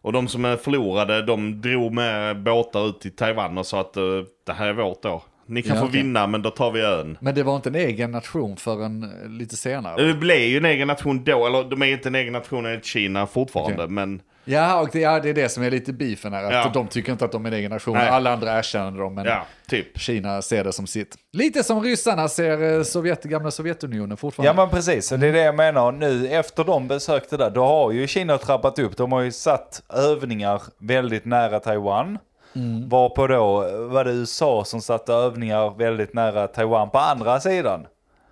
[0.01, 4.03] Och de som förlorade, de drog med båtar ut till Taiwan och sa att eh,
[4.45, 5.23] det här är vårt då.
[5.45, 6.01] Ni kan Ja, få okej.
[6.01, 7.17] vinna men då tar vi ön.
[7.21, 10.03] Men det var inte en egen nation förrän eh, lite senare?
[10.07, 12.79] Det blev ju en egen nation då, eller de är inte en egen nation i
[12.83, 13.93] Kina fortfarande, Okej.
[13.93, 14.21] men...
[14.45, 16.43] Ja, och det, ja, det är det som är lite beefen här.
[16.43, 16.71] Att Ja.
[16.73, 17.93] De tycker inte att de är en egen nation.
[17.93, 18.09] Nej.
[18.09, 19.99] Alla andra erkänner dem, men Ja, typ.
[19.99, 21.15] Kina ser det som sitt.
[21.33, 24.49] Lite som ryssarna ser eh, Sovjet, gamla Sovjetunionen fortfarande.
[24.49, 25.91] Ja men precis, det är det jag menar.
[25.91, 28.97] Nu efter de besökte där, då har ju Kina trappat upp.
[28.97, 32.17] De har ju satt övningar väldigt nära Taiwan.
[32.55, 32.89] Mm.
[32.89, 33.53] Varpå då
[33.87, 37.85] var det USA som satte övningar väldigt nära Taiwan på andra sidan.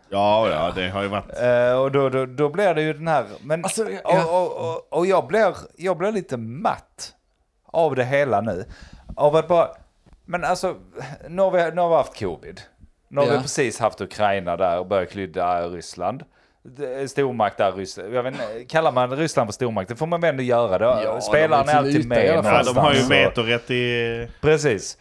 [0.09, 1.39] Ja, ja, det har ju varit...
[1.41, 3.25] Eh, och då, då, då blir det ju den här...
[3.41, 4.25] Men, Alltså, ja.
[4.25, 7.13] och, och, och, och jag, blir, jag blir lite matt
[7.65, 8.65] av det hela nu.
[9.15, 9.67] Av att bara...
[10.25, 10.75] Men alltså,
[11.29, 12.61] nu har vi, nu har vi haft covid.
[13.09, 13.33] Nu har Ja.
[13.33, 16.23] vi precis haft Ukraina där och börjat klydda Ryssland.
[17.07, 18.13] Stormakt där, Ryssland.
[18.13, 20.95] Jag vet, inte, kallar man Ryssland för stormakt, det får man väl ändå göra.
[20.95, 21.03] Det.
[21.03, 22.25] Ja, Spelaren de är alltid med.
[22.25, 24.27] Ja, de har ju någonstans, och- vetorätt i...
[24.41, 24.97] Precis.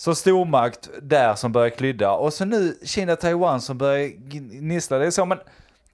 [0.00, 4.08] Så stormakt där som börjar klydda och så nu Kina-Taiwan som börjar
[4.60, 4.98] gnissla.
[4.98, 5.38] Det är så, men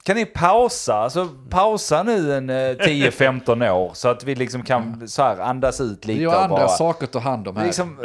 [0.02, 0.94] kan ni pausa?
[0.94, 5.80] Alltså pausa nu en eh, 10-15 år så att vi liksom kan så här andas
[5.80, 6.68] ut lite Vi har och andra bara...
[6.68, 7.64] saker att ta hand om här.
[7.64, 7.98] Liksom,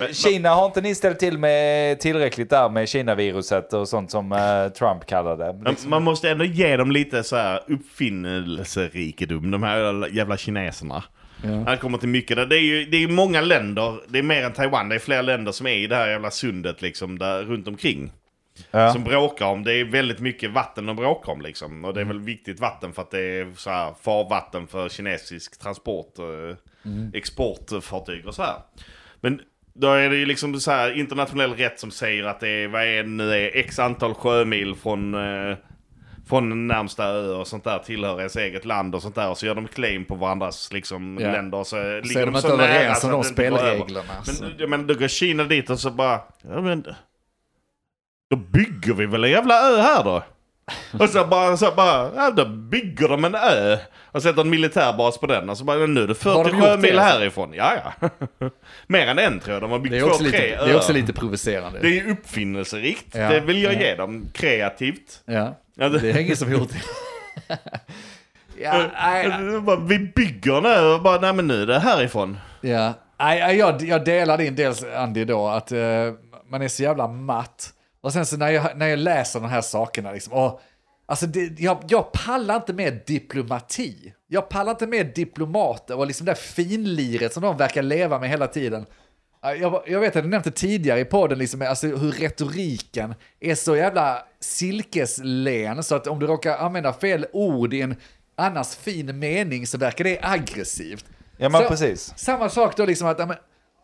[0.00, 4.32] eh, Kina har inte ni ställt till med tillräckligt där med Kina-viruset och sånt som
[4.32, 5.52] eh, Trump kallade.
[5.52, 11.04] Men Liksom, Man måste ändå ge dem lite så här uppfinnelserikedom, de här jävla kineserna.
[11.66, 12.46] Han kommer till mycket där.
[12.46, 15.22] Det är ju det är många länder, det är mer än Taiwan, det är fler
[15.22, 18.12] länder som är i det här jävla sundet liksom, där, runt omkring.
[18.70, 18.92] ja.
[18.92, 21.84] Som bråkar om, det är väldigt mycket vatten att bråka om liksom.
[21.84, 25.60] Och det är väl viktigt vatten för att det är så här farvatten för kinesisk
[25.60, 26.56] transport, eh,
[27.14, 28.56] exportfartyg och så här.
[29.20, 29.40] Men
[29.72, 32.82] då är det ju liksom så här internationell rätt som säger att det är, vad
[32.82, 35.56] är det nu är, x antal sjömil från, eh,
[36.30, 39.28] från närmsta ö och sånt där tillhör ens eget land och sånt där.
[39.30, 41.32] Och så gör de claim på varandras liksom, Ja.
[41.32, 44.24] länder och så, så ligger är de de inte så överens så om de spelreglerna.
[44.24, 44.44] så.
[44.58, 46.84] Men, men då går Kina dit och så bara, ja men,
[48.30, 50.22] då bygger vi väl en jävla ö här då?
[51.00, 53.76] Och så bara, så bara ja, då bygger de en ö
[54.12, 56.56] och sätter en militärbas på den och så bara, nu är det Har 40 de
[56.58, 57.18] gjort sjömil det, alltså?
[57.18, 57.52] härifrån.
[57.54, 58.08] Ja, ja.
[58.86, 60.54] Mer än en tror jag, de har byggt Det är, två, också lite, tre det
[60.70, 60.98] är också öar.
[61.00, 61.78] lite provocerande.
[61.78, 63.80] Det är uppfinnelserikt, Ja, det vill jag ja.
[63.80, 64.26] ge dem.
[64.34, 65.22] Kreativt.
[65.24, 67.58] Ja, Ja, det- det är ingen som gjort det.
[68.62, 72.38] ja, bara, Vi bygger ö och bara, nej men nu är det härifrån.
[72.60, 75.78] Ja, Nej, jag, jag delar din del Andy då, att eh,
[76.50, 77.68] man är så jävla matt.
[78.00, 80.60] Och sen så när jag, när jag läser de här sakerna, liksom, och,
[81.06, 84.14] alltså det, jag, jag pallar inte med diplomati.
[84.28, 88.46] Jag pallar inte med diplomater och liksom det finliret som de verkar leva med hela
[88.46, 88.86] tiden.
[89.42, 93.54] Ja, Jag, jag vet att jag nämnde tidigare i podden liksom, alltså hur retoriken är
[93.54, 97.96] så jävla silkeslen så att om du råkar använda fel ord i en
[98.36, 101.04] annars fin mening så verkar det aggressivt.
[101.36, 102.12] Ja men Så- precis.
[102.16, 103.34] Samma sak då liksom att, ja,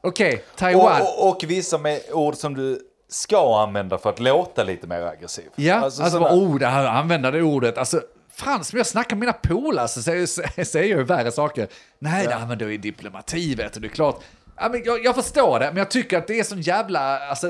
[0.02, 1.02] okej, Taiwan.
[1.02, 5.00] Och, och, och vissa med ord som du ska använda för att låta lite mer
[5.02, 5.44] aggressiv.
[5.56, 7.78] Ja, alltså, sådana- bara, oh, det här, använda det ordet.
[7.78, 10.26] Alltså, Frans, när jag snackar med mina polare så säger,
[10.64, 11.68] säger jag ju värre saker.
[11.98, 14.22] Nej, det använder jag i diplomati, vet du, det är klart.
[14.56, 17.48] Ja, men jag, jag förstår det, men jag tycker att det är sån jävla, alltså,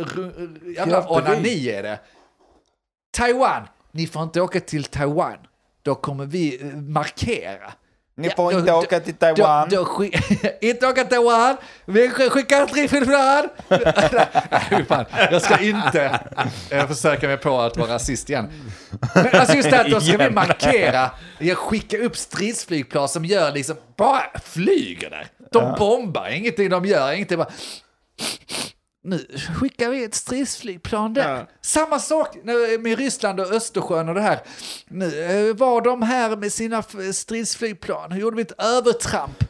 [0.77, 2.01] jävla Ja, onani är det.
[3.11, 5.38] Taiwan, ni får inte åka till Taiwan.
[5.83, 7.73] Då kommer vi eh, markera.
[8.18, 9.68] Ni Ja, får då- inte då- åka till Taiwan.
[9.68, 10.05] Då, då,
[10.61, 13.48] inte åka till Taiwan, vi sk- skickar trippelflöd.
[14.70, 16.20] Nej, fan, jag ska inte
[16.88, 18.52] försöka mig på att vara rasist igen.
[19.14, 23.52] Men alltså just det att då ska vi markera, jag skickar upp stridsflygplan som gör
[23.52, 25.26] liksom, bara flyger där.
[25.52, 27.50] De bombar, ingenting de gör, ingenting bara...
[29.07, 29.27] Nu
[29.61, 31.35] skickar vi ett stridsflygplan där.
[31.35, 31.47] Ja.
[31.61, 32.37] Samma sak
[32.81, 34.38] med Ryssland och Östersjön och det här.
[34.88, 38.11] Nu eh, var de här med sina stridsflygplan.
[38.11, 39.45] Nu gjorde vi ett övertramp.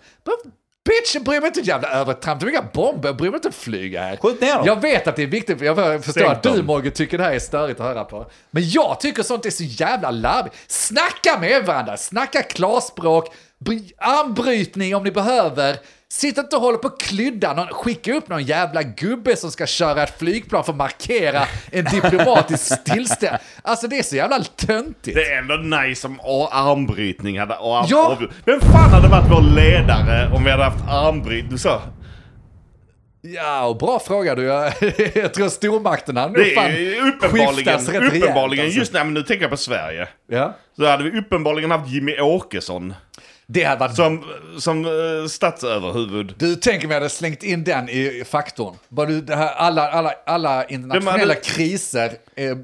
[0.84, 2.40] Bitch, jag bryr mig inte ett jävla övertramp.
[2.40, 4.16] Det är inga bomber, jag bryr mig inte att flyga här.
[4.16, 4.62] Skjut ner dem.
[4.66, 6.62] Jag vet att det är viktigt, jag förstår Stänk att du.
[6.62, 8.30] Mogge tycker det här är störigt att höra på.
[8.50, 10.56] Men jag tycker sånt är så jävla larvigt.
[10.66, 15.76] Snacka med varandra, snacka klarspråk, bry- armbrytning om ni behöver.
[16.08, 19.66] Sitt inte och håll på och klydda någon, skicka upp någon jävla gubbe som ska
[19.66, 21.42] köra ett flygplan för att markera
[21.72, 23.36] en diplomatisk stillstand.
[23.62, 25.16] Alltså det är så jävla töntigt.
[25.16, 27.54] Det är ändå nice om armbrytning hade...
[27.54, 28.18] Och arm, Ja.
[28.44, 31.58] Vem fan hade varit vår ledare om vi hade haft armbrytning?
[31.58, 31.82] Sa...
[33.20, 34.42] Ja, och bra fråga du.
[34.42, 34.72] Jag,
[35.14, 38.78] jag tror stormakterna nog Det fan är uppenbarligen, rätt rejält, uppenbarligen alltså.
[38.78, 40.08] just men nu tänker jag på Sverige.
[40.28, 40.56] Ja.
[40.76, 42.94] Så hade vi uppenbarligen haft Jimmy Åkesson
[43.48, 44.24] Det hade varit som,
[44.58, 46.34] som uh, statsöverhuvud.
[46.38, 48.74] Du tänker mig att jag hade slängt in den i faktorn.
[48.88, 52.56] Bara du, det här, alla, alla, alla internationella hade- kriser eh,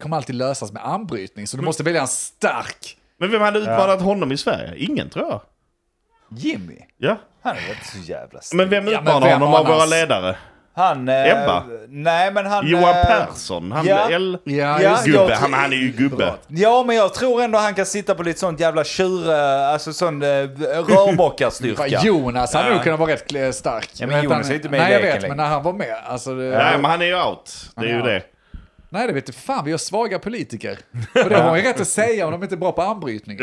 [0.00, 1.46] kommer alltid lösas med armbrytning.
[1.46, 4.74] Så du måste välja en stark Men vem hade utmanat honom i Sverige?
[4.76, 5.40] Ingen tror jag.
[6.30, 6.78] Jimmy?
[6.96, 7.16] Ja.
[7.42, 8.56] Han är inte så jävla stor.
[8.56, 10.36] Men vem men utmanar vem honom av våra ledare?
[10.78, 11.08] Han...
[11.08, 11.64] Eh, Ebba?
[11.88, 12.66] Nej, men han...
[12.66, 13.72] Johan eh, Persson?
[13.72, 14.08] Han ja.
[14.10, 14.38] L...
[14.44, 14.98] Ja, Ja.
[15.04, 16.34] Gubbe, han, han är ju gubbe.
[16.48, 19.30] Ja, men jag tror ändå han kan sitta på lite sånt jävla tjur...
[19.30, 21.86] eh, Alltså sån eh, rörbockarstyrka.
[22.04, 23.90] Jonas hade nog kunnat vara rätt stark.
[23.94, 25.28] Ja, men Vet Jonas han- är inte med i Nej, jag vet, längre.
[25.28, 25.96] men när han var med.
[26.06, 27.52] Alltså, det, Nej, men han är ju out.
[27.76, 28.04] Det är ju Ja.
[28.04, 28.22] det.
[28.90, 29.64] Nej, det vet du fan.
[29.64, 30.78] Vi har svaga politiker.
[31.24, 33.38] Och det har man ju rätt att säga om de inte är bra på armbrytning.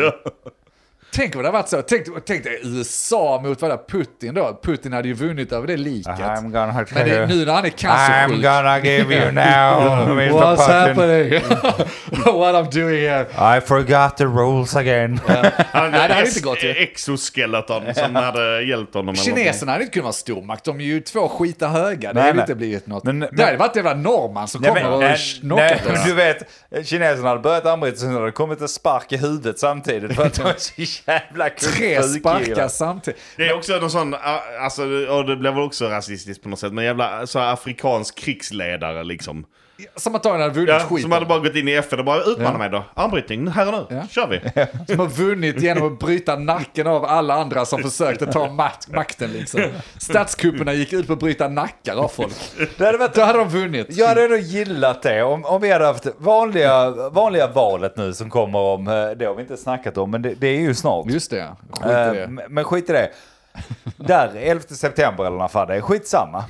[1.14, 1.82] Tänk om det hade varit så.
[1.82, 4.60] Tänk, tänk dig USA mot vad där Putin då.
[4.64, 6.08] Putin hade ju vunnit över det liket.
[6.20, 8.44] I'm gonna Men det, nu när han är I'm cancersjuk.
[8.44, 10.74] gonna give you now, Mr What's Putin.
[10.74, 11.42] happening?
[12.40, 13.58] What I'm doing here.
[13.58, 15.20] I forgot the rules again.
[15.72, 16.70] Han Nej, det hade inte gått ju.
[16.70, 19.16] exoskeleton som hade hjälpt honom.
[19.16, 20.64] Kineserna hade inte kunnat vara stormakt.
[20.64, 22.14] De är ju två skita höga.
[22.14, 23.04] Det Nej, hade inte blivit något.
[23.04, 25.42] Men- det men- hade varit jävla norrman som kommer och men oss.
[26.06, 26.38] du vet,
[26.86, 30.34] kineserna hade börjat armbryta, sen hade det kommit en spark i huvudet samtidigt för att
[30.34, 30.54] de
[31.08, 33.22] jävla Tre sparkar samtidigt.
[33.38, 34.16] Det är också någon sån,
[34.62, 39.04] alltså, och det blev väl också rasistiskt på något sätt, men jävla så afrikansk krigsledare
[39.04, 39.46] liksom.
[39.96, 41.02] Som att de hade vunnit Ja, skiten.
[41.02, 42.58] som hade bara gått in i FN och bara utmana Ja.
[42.58, 42.84] mig då.
[42.94, 44.08] Armbrytning, här och nu, Ja.
[44.08, 44.40] kör vi.
[44.88, 49.32] Som har vunnit genom att bryta nacken av alla andra som försökte ta mak- makten
[49.32, 49.62] liksom.
[49.98, 52.34] Statskupperna gick ut på att bryta nackar av folk.
[52.78, 53.88] Det hade varit Då hade de vunnit.
[53.90, 58.30] Jag hade ändå gillat det om, om vi hade haft vanliga, vanliga valet nu som
[58.30, 61.06] kommer om, eh, det har vi inte snackat om, men det, det är ju snart.
[61.10, 62.46] Just det, skit i Eh, det.
[62.50, 63.10] Men skit i det.
[63.98, 66.44] Där, 11 september eller när fan det är, skitsamma.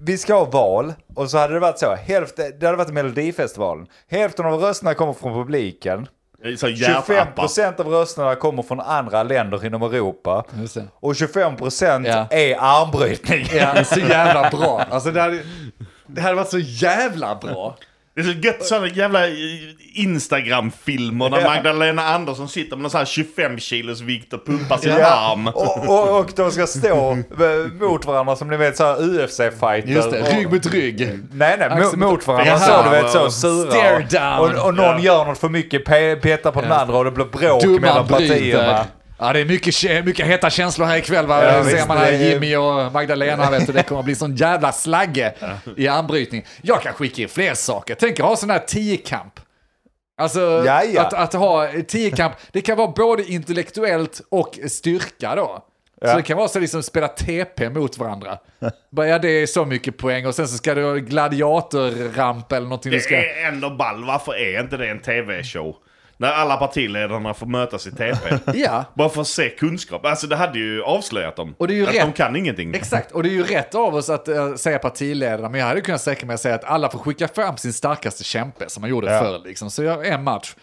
[0.00, 3.86] Vi, ska ha val och så hade det varit så, hälften, det hade varit Melodifestivalen.
[4.10, 6.08] Hälften av rösterna kommer från publiken.
[6.42, 7.32] Så 25 hjärtappar.
[7.42, 10.44] procent av rösterna kommer från andra länder inom Europa.
[11.00, 12.26] Och 25 procent Ja.
[12.30, 13.46] är armbrytning.
[13.52, 14.82] Ja, det är så jävla bra.
[14.90, 15.42] Alltså det hade,
[16.06, 17.76] det hade varit så jävla bra.
[18.16, 19.20] Det är så gött sådana jävla
[19.94, 21.48] Instagram-filmer där Ja.
[21.48, 25.46] Magdalena Andersson sitter med någon sån här 25 kilos vikt och pumpar sin Ja, arm.
[25.48, 27.16] och, och, och de ska stå
[27.80, 29.88] mot varandra som ni vet såhär UFC-fighter.
[29.88, 31.00] Just det, rygg mot rygg.
[31.32, 32.58] Nej, nej, Axel mot, varandra Jaha.
[32.58, 34.40] så du vet så sura.
[34.40, 34.66] Och-.
[34.66, 34.98] Och, någon Ja.
[35.00, 36.76] gör något för mycket, pe petar på den Ja.
[36.76, 38.84] andra och det blir bråk Domaren mellan partierna.
[39.18, 41.44] Ja, det är mycket, mycket heta känslor här ikväll va?
[41.44, 44.36] Ja, ser visst, man här Jimmy och Magdalena vet du, det kommer att bli sån
[44.36, 45.34] jävla slagge
[45.76, 46.44] i armbrytning.
[46.62, 47.94] Jag kan skicka in fler saker.
[47.94, 49.40] Tänk att ha sån här tiokamp.
[50.18, 50.64] Alltså.
[50.98, 55.62] Att, att ha tiokamp, det kan vara både intellektuellt och styrka då.
[56.00, 56.16] Så Ja.
[56.16, 58.38] det kan vara så liksom spela TP mot varandra.
[58.92, 62.66] Bara, ja, det är så mycket poäng och sen så ska du ha gladiatorramp eller
[62.66, 63.16] någonting du Det ska...
[63.16, 65.76] är ändå ball, varför är inte det en tv-show?
[66.18, 68.38] När alla partiledarna får mötas i TP.
[68.54, 70.06] Ja, Bara för att se kunskap.
[70.06, 71.54] Alltså det hade ju avslöjat dem.
[71.58, 72.02] Och det är ju att rätt.
[72.02, 72.74] de kan ingenting.
[72.74, 75.80] Exakt, och det är ju rätt av oss att uh, säga partiledarna, men jag hade
[75.80, 78.90] kunnat säga mig att säga att alla får skicka fram sin starkaste kämpe som man
[78.90, 79.20] gjorde Ja.
[79.20, 79.40] förr.
[79.44, 79.70] Liksom.
[79.70, 80.54] Så jag en match.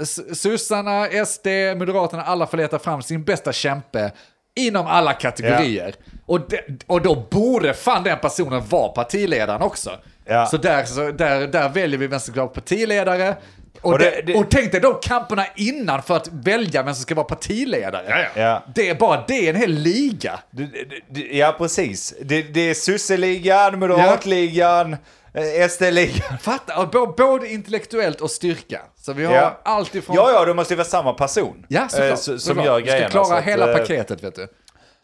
[0.00, 1.46] S- Sossarna, SD,
[1.76, 4.12] Moderaterna, alla får leta fram sin bästa kämpe
[4.56, 5.94] inom alla kategorier.
[6.26, 9.90] Och, de, och då borde fan den personen vara partiledaren också.
[10.24, 10.46] Ja.
[10.46, 13.36] Så, där, så där, där väljer vi vem som ska vara partiledare.
[13.82, 17.02] Och, Och det, det- och tänk dig de kamperna innan för att välja vem som
[17.02, 18.04] ska vara partiledare.
[18.08, 18.42] Ja, ja.
[18.42, 18.62] Ja.
[18.74, 20.40] Det är bara det är en hel liga.
[20.50, 22.14] Det- det- det- Ja, precis.
[22.22, 24.92] Det, det är Susseligan, Moderatligan,
[25.34, 26.38] eh, SD-ligan.
[26.40, 28.80] Fatta, både intellektuellt och styrka.
[28.96, 29.60] Så vi har Ja.
[29.64, 30.16] allt ifrån...
[30.16, 32.18] Ja, ja, det måste ju vara samma person Ja, eh, såklart.
[32.18, 32.66] som såklart.
[32.66, 33.08] gör Du grejerna.
[33.08, 34.48] ska klara så att, hela eh, paketet, vet du.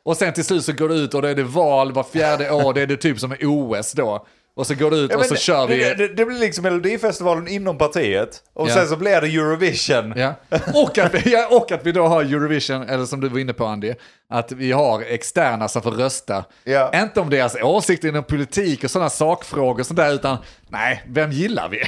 [0.05, 2.51] Och sen till slut så går det ut och då är det val var fjärde
[2.51, 4.27] år, det är det typ som är OS då.
[4.57, 5.77] Och så går det ut Ja, och så det- kör vi...
[5.95, 8.43] Det, det, blir liksom Melodifestivalen inom partiet.
[8.55, 8.75] Och Ja.
[8.75, 10.15] sen så blir det Eurovision.
[10.17, 10.35] Ja.
[10.75, 13.53] Och, att vi, ja, och att vi då har Eurovision, eller som du var inne
[13.53, 13.95] på Andy,
[14.31, 16.45] att vi har externa som får rösta.
[16.65, 17.03] Ja.
[17.03, 20.37] Inte om deras åsikter inom politik och sådana sakfrågor och sånt där, utan
[20.69, 21.83] nej, vem gillar vi?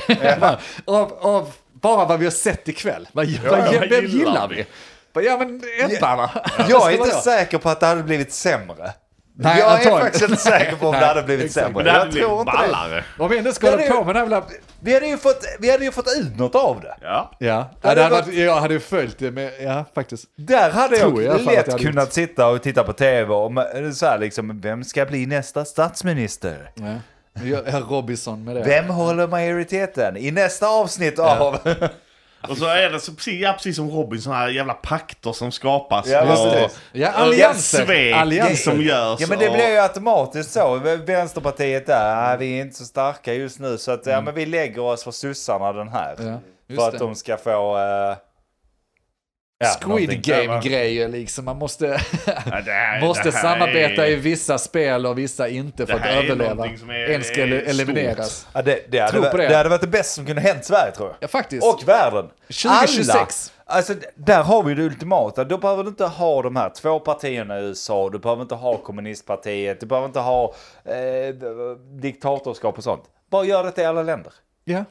[0.85, 3.09] av, av bara vad vi har sett ikväll.
[3.13, 4.55] Vad, vad, vad vem gillar gillar vi?
[5.15, 5.27] vi?
[5.27, 5.63] Ja men
[5.97, 6.31] Ebba va?
[6.69, 8.93] Jag är Ska inte säker på att det hade blivit sämre.
[9.41, 10.01] Nej, jag är antagligen.
[10.01, 11.67] faktiskt inte säker på om det Nej, hade blivit exakt.
[11.67, 11.85] sämre.
[11.85, 12.59] Det hade Jag blivit tror inte det.
[12.73, 13.05] ballare.
[13.19, 14.43] Om vi ändå Ja, det- på med den här jävla...
[14.81, 16.95] Vi hade, ju fått, vi hade ju fått ut något av det.
[17.01, 17.31] Ja.
[17.39, 19.85] Ja, Ja, ja det det hade var- varit, jag hade ju följt det med, ja
[19.95, 20.25] faktiskt.
[20.37, 23.53] Där hade Tror jag jag jag lätt hade kunnat sitta och titta på tv och
[23.95, 26.71] så här liksom, vem ska bli nästa statsminister?
[26.75, 26.95] Ja.
[27.89, 28.63] Robinson med det.
[28.63, 30.17] Vem håller majoriteten?
[30.17, 31.59] I nästa avsnitt av...
[32.49, 35.53] Och så är det så, precis, ja, precis som Robin, sådana här jävla pakter som
[35.53, 36.07] skapas.
[36.07, 36.23] Ja,
[36.65, 36.71] och.
[36.93, 37.85] Ja, och allianser.
[37.87, 38.55] svek Allianser.
[38.55, 39.21] som görs.
[39.21, 40.75] Ja men det och- blir ju automatiskt så.
[41.07, 44.47] Vänsterpartiet där, äh, vi är inte så starka just nu så att ja, men vi
[44.47, 46.17] lägger oss för sossarna den här.
[46.21, 46.37] Mm.
[46.67, 46.99] Ja, för att det.
[46.99, 47.79] de ska få...
[47.79, 48.17] eh,
[49.59, 49.67] ja.
[49.81, 51.45] Squid Game-grejer liksom.
[51.45, 55.49] Man måste, Ja, det här- måste det här samarbeta är- i vissa spel och vissa
[55.49, 56.67] inte för att överleva.
[56.67, 58.47] är- En ska elimineras.
[58.53, 59.49] Ja, det, det, hade, det.
[59.49, 61.17] det hade varit det bästa som kunde hänt Sverige tror jag.
[61.21, 61.67] Ja, faktiskt.
[61.67, 62.31] Och världen.
[62.49, 63.53] 2026.
[63.65, 63.77] Alla.
[63.77, 65.45] Alltså, där har vi det ultimata.
[65.45, 68.11] Då behöver du inte ha de här två partierna i USA.
[68.13, 69.81] Du behöver inte ha kommunistpartiet.
[69.81, 71.35] Du behöver inte ha eh,
[72.01, 73.03] diktatorskap och sånt.
[73.31, 74.33] Bara gör det i alla länder.
[74.69, 74.85] Ja,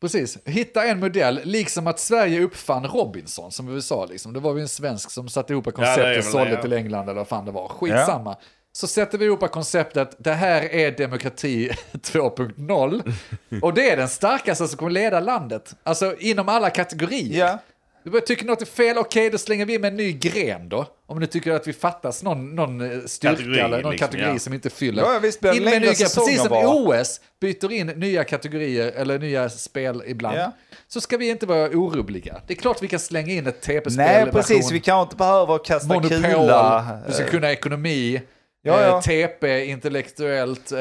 [0.00, 0.38] precis.
[0.44, 4.06] Hitta en modell, liksom att Sverige uppfann Robinson som USA.
[4.06, 4.32] Liksom.
[4.32, 6.54] Det var ju en svensk som satte ihop Ja, konceptet det väl och sålde det,
[6.54, 6.62] ja.
[6.62, 7.68] till England eller vad fan det var.
[7.68, 8.36] Skitsamma.
[8.74, 13.12] Så sätter vi ihop konceptet, det här är demokrati 2.0.
[13.62, 15.74] och det är den starkaste som kommer leda landet.
[15.82, 17.58] Alltså inom alla kategorier.
[18.04, 20.86] Du bara tycker något är fel, okej då slänger vi med en ny gren då.
[21.06, 24.32] Om du tycker att vi fattas någon, någon eh, styrka Kategori, eller någon liksom, kategori
[24.32, 24.38] ja.
[24.38, 25.02] som inte fyller.
[25.02, 26.68] Ja, visst blir In med en längre ny gren, Precis som bara.
[26.68, 30.38] OS byter in nya kategorier eller nya spel ibland.
[30.38, 30.52] Ja.
[30.88, 32.40] Så ska vi inte vara orubbliga.
[32.46, 33.96] Det är klart vi kan slänga in ett TP-spel.
[33.96, 34.56] Nej, precis.
[34.56, 36.98] version Vi kanske inte behöver kasta Monopol, kula.
[37.06, 38.20] du ska kunna ekonomi,
[38.64, 38.96] Ja, ja.
[38.96, 40.78] eh, TP intellektuellt eh,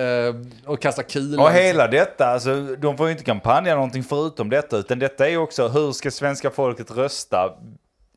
[0.66, 1.44] och kasta kula.
[1.44, 5.38] Och hela detta, alltså, de får ju inte kampanja någonting förutom detta, utan detta är
[5.38, 7.54] också hur ska svenska folket rösta?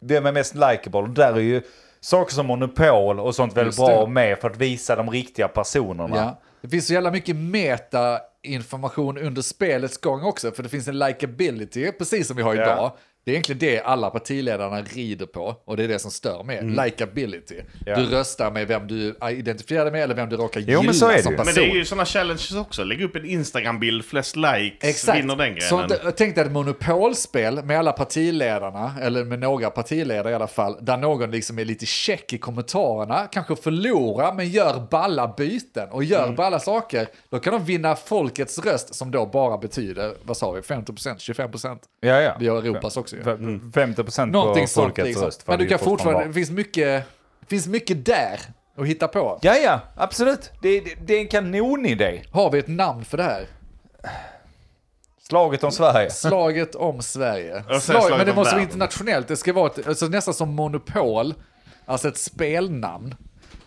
[0.00, 1.08] Vem är mest likeable?
[1.14, 1.62] Där är ju
[2.00, 6.16] saker som monopol och sånt väldigt bra med för att visa de riktiga personerna.
[6.16, 6.40] Ja.
[6.62, 11.92] Det finns så jävla mycket meta-information under spelets gång också, för det finns en likability,
[11.92, 12.96] precis som vi har Ja.
[13.24, 16.70] Det är egentligen det alla partiledarna rider på, och det är det som stör med.
[16.84, 17.54] Likability.
[17.54, 17.66] Mm.
[17.86, 17.96] Ja.
[17.96, 21.08] Du röstar med vem du identifierar med eller vem du råkar Jo, gilla men så
[21.08, 21.38] är det som ju.
[21.38, 21.52] person.
[21.54, 22.84] Men det är ju sådana challenges också.
[22.84, 27.78] Lägg upp en Instagram-bild, flest likes, vinner den Så det- jag tänkte ett monopolspel med
[27.78, 32.32] alla partiledarna, eller med några partiledare i alla fall, där någon liksom är lite check
[32.32, 36.34] i kommentarerna, kanske förlorar men gör balla byten och gör Mm.
[36.36, 37.06] balla saker.
[37.30, 41.78] Då kan de vinna folkets röst som då bara betyder, vad sa vi, 50%, 25%?
[42.00, 42.36] Ja, ja.
[42.40, 43.20] Vi har Europas också ju.
[43.20, 45.24] F- 50% Någonting på sånt folkets liksom.
[45.24, 45.46] röst.
[45.46, 47.04] Men du kan fortfarande det finns mycket,
[47.40, 48.40] det finns mycket där
[48.76, 49.38] att hitta på.
[49.42, 50.50] Ja, ja, absolut.
[50.62, 52.22] Det, det, det är en kanonidé.
[52.32, 53.46] Har vi ett namn för det här?
[55.28, 56.10] Slaget om Sverige.
[56.10, 57.64] Slaget om Sverige.
[57.68, 59.28] sen Slag, slaget men det måste vara internationellt.
[59.28, 61.34] Det ska vara ett, alltså nästan som Monopol,
[61.86, 63.14] alltså ett spelnamn.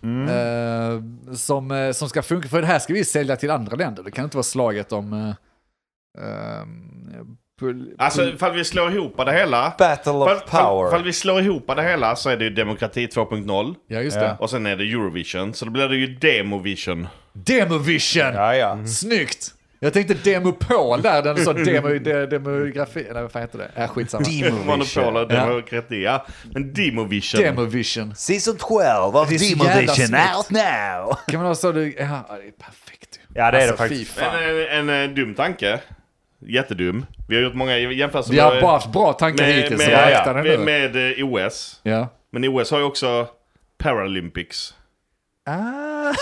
[0.04, 0.28] Mm.
[0.30, 4.04] Eh, som, eh, som ska funka, för det här ska vi sälja till andra länder.
[4.04, 5.14] Det kan inte vara slaget om...
[5.14, 5.34] Eh,
[6.18, 7.38] pul-
[7.98, 9.74] Alltså, ifall vi slår ihop det hela.
[9.78, 10.88] Battle of power.
[10.88, 13.76] Ifall vi slår ihop det hela så är det ju Demokrati 2.0.
[13.88, 14.38] ja, just det.
[14.40, 15.54] Och sen är det Eurovision.
[15.54, 17.08] Så då blir det ju Demovision.
[17.34, 18.34] Demovision!
[18.34, 18.86] Ja, ja.
[18.86, 19.54] Snyggt!
[19.80, 23.82] Jag tänkte demopol där, den sa demo, de, demografi, eller vad fan heter det?
[23.84, 24.26] Äh, skitsamma.
[24.66, 26.26] Monopol och demokrati, ja.
[26.54, 27.42] Men Demovision.
[27.42, 28.16] Demovision.
[28.16, 31.18] Season 12 of Demovision out now.
[31.28, 33.20] Kan man ha så du, ja, det är perfekt.
[33.34, 34.12] Ja, det är det Alltså, faktiskt.
[34.12, 34.44] fan.
[34.44, 35.80] En, en, en, dum tanke.
[36.40, 37.06] Jättedum.
[37.28, 39.92] Vi har gjort många jämförelser Vi har bara haft bra tankar med, hittills, med, så
[39.92, 40.34] ja, ja.
[40.34, 41.80] med, med, eh, OS.
[41.84, 42.08] Ja.
[42.32, 43.28] Men OS har ju också
[43.78, 44.74] Paralympics.
[45.46, 46.14] Ah,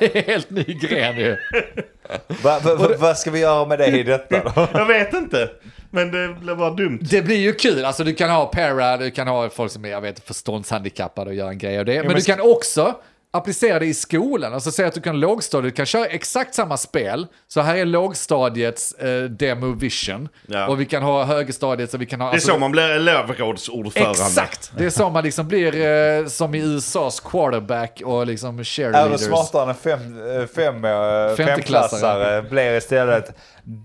[0.14, 1.36] helt ny gren ju.
[2.42, 4.68] Va, va, va, vad ska vi göra med det i detta då?
[4.78, 5.50] Jag vet inte.
[5.90, 6.98] Men det blir bara dumt.
[7.02, 9.88] Det blir ju kul, alltså du kan ha para, du kan ha folk som är,
[9.88, 11.96] jag vet, förståndshandikappade och göra en grej av det.
[11.96, 12.94] Men, men du kan också
[13.30, 14.54] applicera det i skolan.
[14.54, 17.26] Alltså säga att du kan lågstadiet kan köra exakt samma spel.
[17.48, 20.28] Så här är lågstadiets eh, demo vision.
[20.46, 20.68] Ja.
[20.68, 22.26] Och vi kan ha högstadiet så vi kan ha...
[22.28, 24.10] Det är alltså, så man blir elevrådsordförande.
[24.10, 24.72] Exakt!
[24.78, 25.76] Det är så man liksom blir
[26.20, 29.20] eh, som i USAs quarterback och liksom Är cheerleaders.
[29.20, 30.00] du smartare än fem,
[30.40, 30.90] eh, fem, eh,
[31.36, 31.36] Femteklassare.
[31.36, 33.36] femklassare blir istället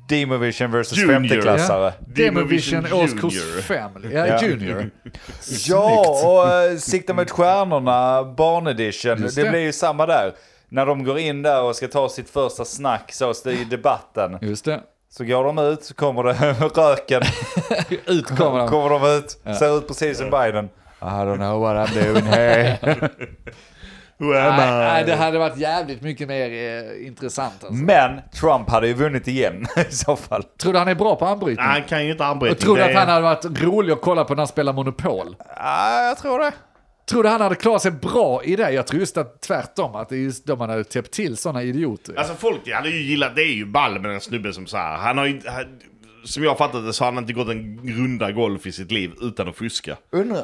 [0.10, 1.14] Demovision versus Junior.
[1.14, 1.94] femteklassare.
[2.16, 3.64] Demovision Demovision årskurs.
[3.66, 3.92] 5.
[4.14, 4.42] Ja, Ja.
[4.44, 4.90] junior.
[5.68, 9.50] Ja, och uh, Sikta mot stjärnorna, barnedition, det det.
[9.50, 10.34] blir ju samma där.
[10.70, 14.38] När de går in där och ska ta sitt första snack så i debatten.
[14.42, 14.82] Just det.
[15.10, 16.34] Så går de ut, så kommer det
[16.82, 17.22] röken,
[18.06, 18.68] Ut kommer de.
[18.68, 20.70] kommer de ut, ser ut precis som Biden.
[21.02, 22.78] I don't know what I'm doing here.
[24.18, 24.84] Who am Nej, I?
[24.84, 27.54] nej, det hade varit jävligt mycket mer eh, intressant.
[27.54, 27.74] Alltså.
[27.74, 30.44] Men Trump hade ju vunnit igen i så fall.
[30.44, 31.66] Tror du han är bra på armbrytning?
[31.66, 32.24] Nej, han kan ju inte.
[32.26, 35.36] Och tror du att han hade varit rolig att kolla på när han spelar Monopol?
[35.56, 36.52] Ja, jag tror det.
[37.10, 38.72] Tror du han hade klarat sig bra i det?
[38.72, 41.64] Jag tror just att tvärtom, att det är just de man hade täppt till sådana
[41.64, 42.16] idioter.
[42.18, 44.98] Alltså folk hade ju gillat, det är ju ball med den snubben som så här.
[44.98, 45.66] Han har ju, han,
[46.26, 49.12] som jag fattat det så har han inte gått en runda golf i sitt liv
[49.22, 49.98] utan att fuska.
[50.12, 50.44] Undrar.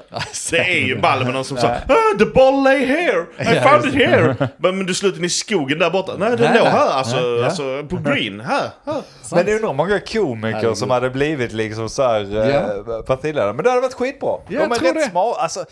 [0.51, 3.85] Det är ju ball med någon som sa ah, the ball lay here, I found
[3.85, 4.49] it here.
[4.57, 6.13] Men, men du slutade i skogen där borta.
[6.17, 9.01] Nej, den låg här, alltså, Ja, alltså på green, här, här.
[9.31, 12.95] Men det är nog många komiker som hade blivit liksom så här Ja.
[12.97, 13.53] eh, partiledare.
[13.53, 14.29] Men det hade varit skitbra.
[14.49, 15.41] jag de är rätt smarta.
[15.41, 15.65] Alltså,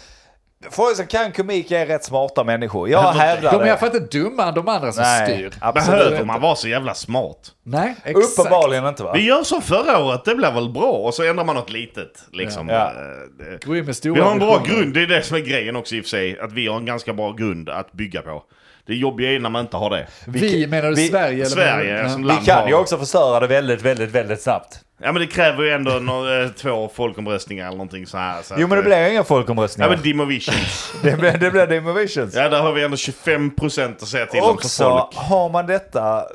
[0.72, 2.90] folk som kan komik är rätt smarta människor.
[2.90, 3.78] Jag de- hävdar De är i alla det.
[3.92, 5.52] fall inte dummare än de andra som Nej, styr.
[5.62, 7.52] absolut Behöver man vara så jävla smart?
[7.64, 8.40] Nej, exakt.
[8.40, 9.12] Uppenbarligen inte va?
[9.14, 10.92] Vi gör som förra året, det blir väl bra.
[10.92, 12.24] Och så ändrar man något litet.
[12.32, 12.70] Liksom.
[12.70, 12.86] Ja.
[12.86, 15.76] Eh, det- med stora Vi har en bra grund, det är det som är grejen
[15.76, 16.40] också i och för sig.
[16.40, 18.44] Att vi har en ganska bra grund att bygga på.
[18.88, 20.08] Det jobbiga är när man inte har det.
[20.28, 21.34] Vi, menar du vi- Sverige?
[21.36, 22.28] Eller Sverige du- som ja.
[22.28, 22.68] land Vi kan har...
[22.68, 24.80] ju också förstöra det väldigt, väldigt, väldigt snabbt.
[25.02, 28.42] Ja men det kräver ju ändå nå- eh, två folkomröstningar eller någonting så här.
[28.42, 29.90] Så Jo men det eh, blir ju inga Ja folkomröstningar.
[29.90, 30.94] men Demovisions.
[31.04, 32.36] Det blir, det blir Demovisions.
[32.36, 35.16] ja där har vi ändå 25% att säga till om för Också folk.
[35.28, 36.26] har man detta eh,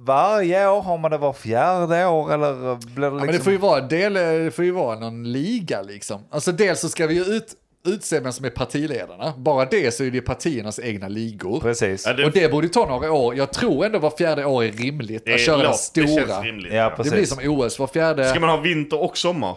[0.00, 3.18] varje år, har man det var fjärde år eller blir det liksom...
[3.18, 6.20] Ja, men det får ju vara, del, det får ju vara någon liga liksom.
[6.30, 7.46] Alltså dels så ska vi ju ut,
[7.86, 9.34] utse vem som är partiledarna.
[9.36, 11.60] Bara det så är det partiernas egna ligor.
[11.60, 12.06] Precis.
[12.06, 13.34] Ja, det, Och det borde ta några år.
[13.36, 16.06] Jag tror ändå var fjärde år är rimligt det att köra den det stora.
[16.26, 16.72] känns rimligt.
[16.72, 16.94] Ja.
[17.04, 18.28] Det blir som OS, var fjärde.
[18.30, 19.56] Ska man ha vinter och sommar?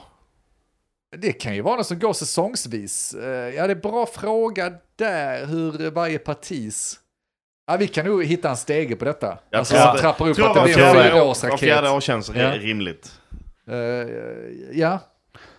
[1.17, 3.13] Det kan ju vara något som går säsongsvis.
[3.13, 6.99] Eh, Ja, det är bra fråga där, hur varje partis...
[7.71, 9.37] Ja, vi kan nog hitta en stege på detta.
[9.49, 11.51] Jag alltså, tror som trappar upp tror att det blir fjärde en år- fyraårsraket.
[11.51, 12.51] Var fjärde år känns Ja.
[12.55, 13.11] rimligt.
[13.71, 13.75] Eh,
[14.79, 14.99] ja.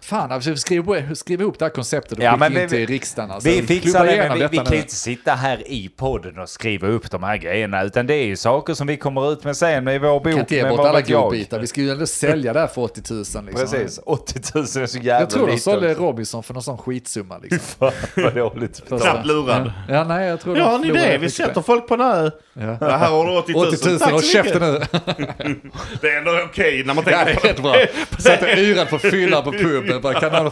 [0.02, 3.30] Fan, alltså, skriv, skriv ihop det här konceptet och Ja, skicka in vi- till riksdagen.
[3.30, 3.48] Alltså.
[3.50, 4.76] Vi fixar det, men vi, vi kan nu.
[4.76, 7.82] inte sitta här i podden och skriva upp de här grejerna.
[7.82, 10.22] Utan det är ju saker som vi kommer ut med sen i vår bok.
[10.32, 11.58] kan inte ge med bort alla godbitar.
[11.60, 13.18] Vi ska ju ändå sälja det här för 80 000.
[13.20, 13.44] Liksom.
[13.54, 15.62] Precis, 80 000 är så jävla Jag tror de lite.
[15.62, 17.38] sålde Robinson för någon sån skitsumma.
[17.38, 17.58] Liksom.
[17.78, 19.72] Fan, vad dåligt Knappt lurad.
[19.88, 21.18] Ja, ja, nej, jag tror Ja, ni det?
[21.18, 22.30] Vi sätter folk på nö.
[22.52, 22.76] Ja.
[22.80, 23.68] Ja, här har du 80 000.
[23.68, 24.80] 80 000 Tack och så käften nu.
[26.00, 28.18] Det är ändå okej när man Ja, tänker det är på rätt bra.
[28.18, 29.52] Sätter yran på fyllan på
[29.92, 30.02] puben.
[30.02, 30.50] Bara kan någon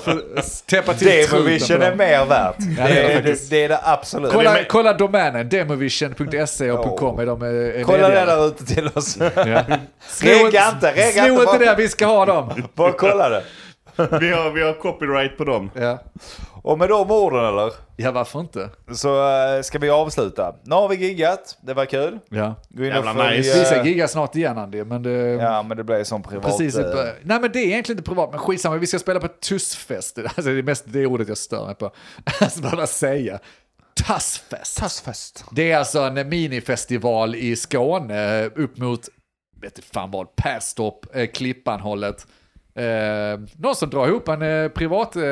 [0.66, 2.54] täppa till Demovision truten på är mer värt.
[2.58, 4.32] det Det är det, det, är det absolut.
[4.32, 8.66] Kolla, Men- kolla domänen, demovision.se och .com är de är, är Kolla det där ute
[8.66, 9.16] till oss.
[9.20, 9.62] Ja.
[10.22, 11.42] Regga inte, regga Sno inte.
[11.42, 12.62] inte bara- det, vi ska ha dem.
[12.74, 13.42] Bara kolla det.
[14.20, 15.70] Vi har, vi har copyright på dem.
[15.74, 15.98] Ja,
[16.62, 17.72] Och med de orden eller?
[17.96, 18.70] ja varför inte?
[18.92, 20.54] Så äh, ska vi avsluta.
[20.64, 22.18] Nu har vi giggat, det var kul.
[22.28, 22.54] Ja.
[22.68, 23.58] Gå in Jävla och följ, nice.
[23.58, 25.10] Vi ska äh, gigga snart igen Andy, men det...
[25.10, 26.44] Ja men det blev som privat.
[26.44, 29.28] Precis, äh, nej men det är egentligen inte privat, men skitsamma, vi ska spela på
[29.28, 30.18] Tussfest.
[30.24, 31.90] Alltså det är mest det ordet jag stör mig på.
[32.40, 33.38] Alltså bara säga.
[34.06, 34.78] Tussfest.
[34.78, 35.44] Tassfest.
[35.50, 39.08] Det är alltså en minifestival i Skåne upp mot,
[39.60, 42.26] vet inte fan vad, Perstorp, eh, Klippan-hållet.
[42.78, 45.22] Eh, någon som drar ihop en eh, privat eh,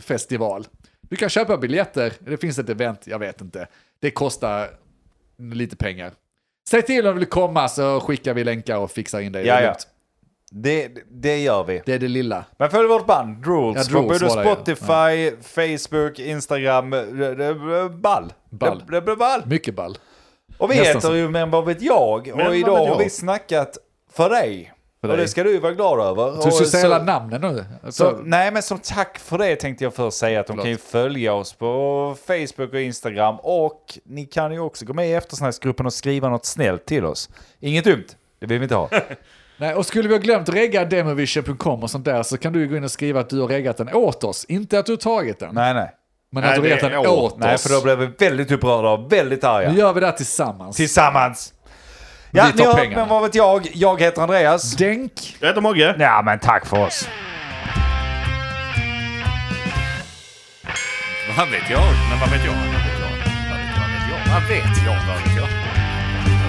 [0.00, 0.66] festival.
[1.00, 3.66] Du kan köpa biljetter, det finns ett event, jag vet inte.
[4.00, 4.68] Det kostar
[5.38, 6.12] lite pengar.
[6.68, 9.46] Säg till om du vill komma så skickar vi länkar och fixar in dig.
[9.46, 9.74] Ja, ja.
[10.50, 11.82] Det, det gör vi.
[11.86, 12.44] Det är det lilla.
[12.58, 14.54] Men följ vårt band, Drools, Ja, på Drools både var det, ja.
[14.54, 16.90] Spotify, Facebook, Instagram.
[16.90, 17.54] Det, det,
[17.88, 18.32] ball.
[18.50, 18.82] Ball.
[18.90, 19.42] Det, blir ball.
[19.46, 19.98] Mycket ball.
[20.58, 21.16] Och vi Nästan heter så.
[21.16, 22.30] ju Men vad vet jag?
[22.46, 23.78] Och idag har vi snackat
[24.12, 24.72] för dig.
[25.02, 25.24] För och dig.
[25.24, 26.30] det ska du vara glad över.
[26.32, 27.64] Du Och ska säga hela namnen nu.
[27.80, 30.64] Så, Alltså, nej men som tack för det tänkte jag först säga att de Förlåt.
[30.64, 35.08] kan ju följa oss på Facebook och Instagram och ni kan ju också gå med
[35.08, 37.30] i eftersnacksgruppen och skriva något snällt till oss.
[37.60, 38.06] Inget dumt,
[38.40, 38.88] det vill vi inte ha.
[39.56, 42.76] nej, och skulle vi ha glömt regga demovision.com och sånt där så kan du gå
[42.76, 44.44] in och skriva att du har reggat den åt oss.
[44.44, 45.90] Inte att du har tagit den, nej nej.
[46.30, 47.32] men Nej, att du har reggat den åt.
[47.32, 47.62] åt Nej oss.
[47.62, 49.72] för då blir vi väldigt upprörda och väldigt arga.
[49.72, 50.76] Nu gör vi det här tillsammans.
[50.76, 51.54] Tillsammans.
[52.34, 52.96] Ja, tar ni har, pengarna.
[52.96, 53.68] men vad vet jag?
[53.74, 54.72] Jag heter Andreas.
[54.76, 55.36] Denk.
[55.40, 55.94] Jag heter Mogge.
[55.98, 57.08] Ja men tack för oss.
[61.36, 61.82] Vad vet jag?
[62.10, 62.52] Men vad vet jag?
[62.52, 63.08] Vad vet jag?
[64.32, 64.96] Vad vet jag?
[65.06, 65.36] Vad vet jag?
[65.36, 65.48] Vad vet jag?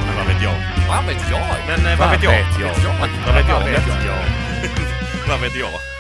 [0.05, 0.55] Men vad vet jag?
[0.87, 1.41] Vad vet jag?
[1.67, 2.31] Men eh, vad vet jag?
[2.31, 2.93] Vad vet jag?
[3.25, 3.59] Vad vet jag?
[3.59, 4.17] Vad vet jag?
[5.29, 5.92] Vad vet jag?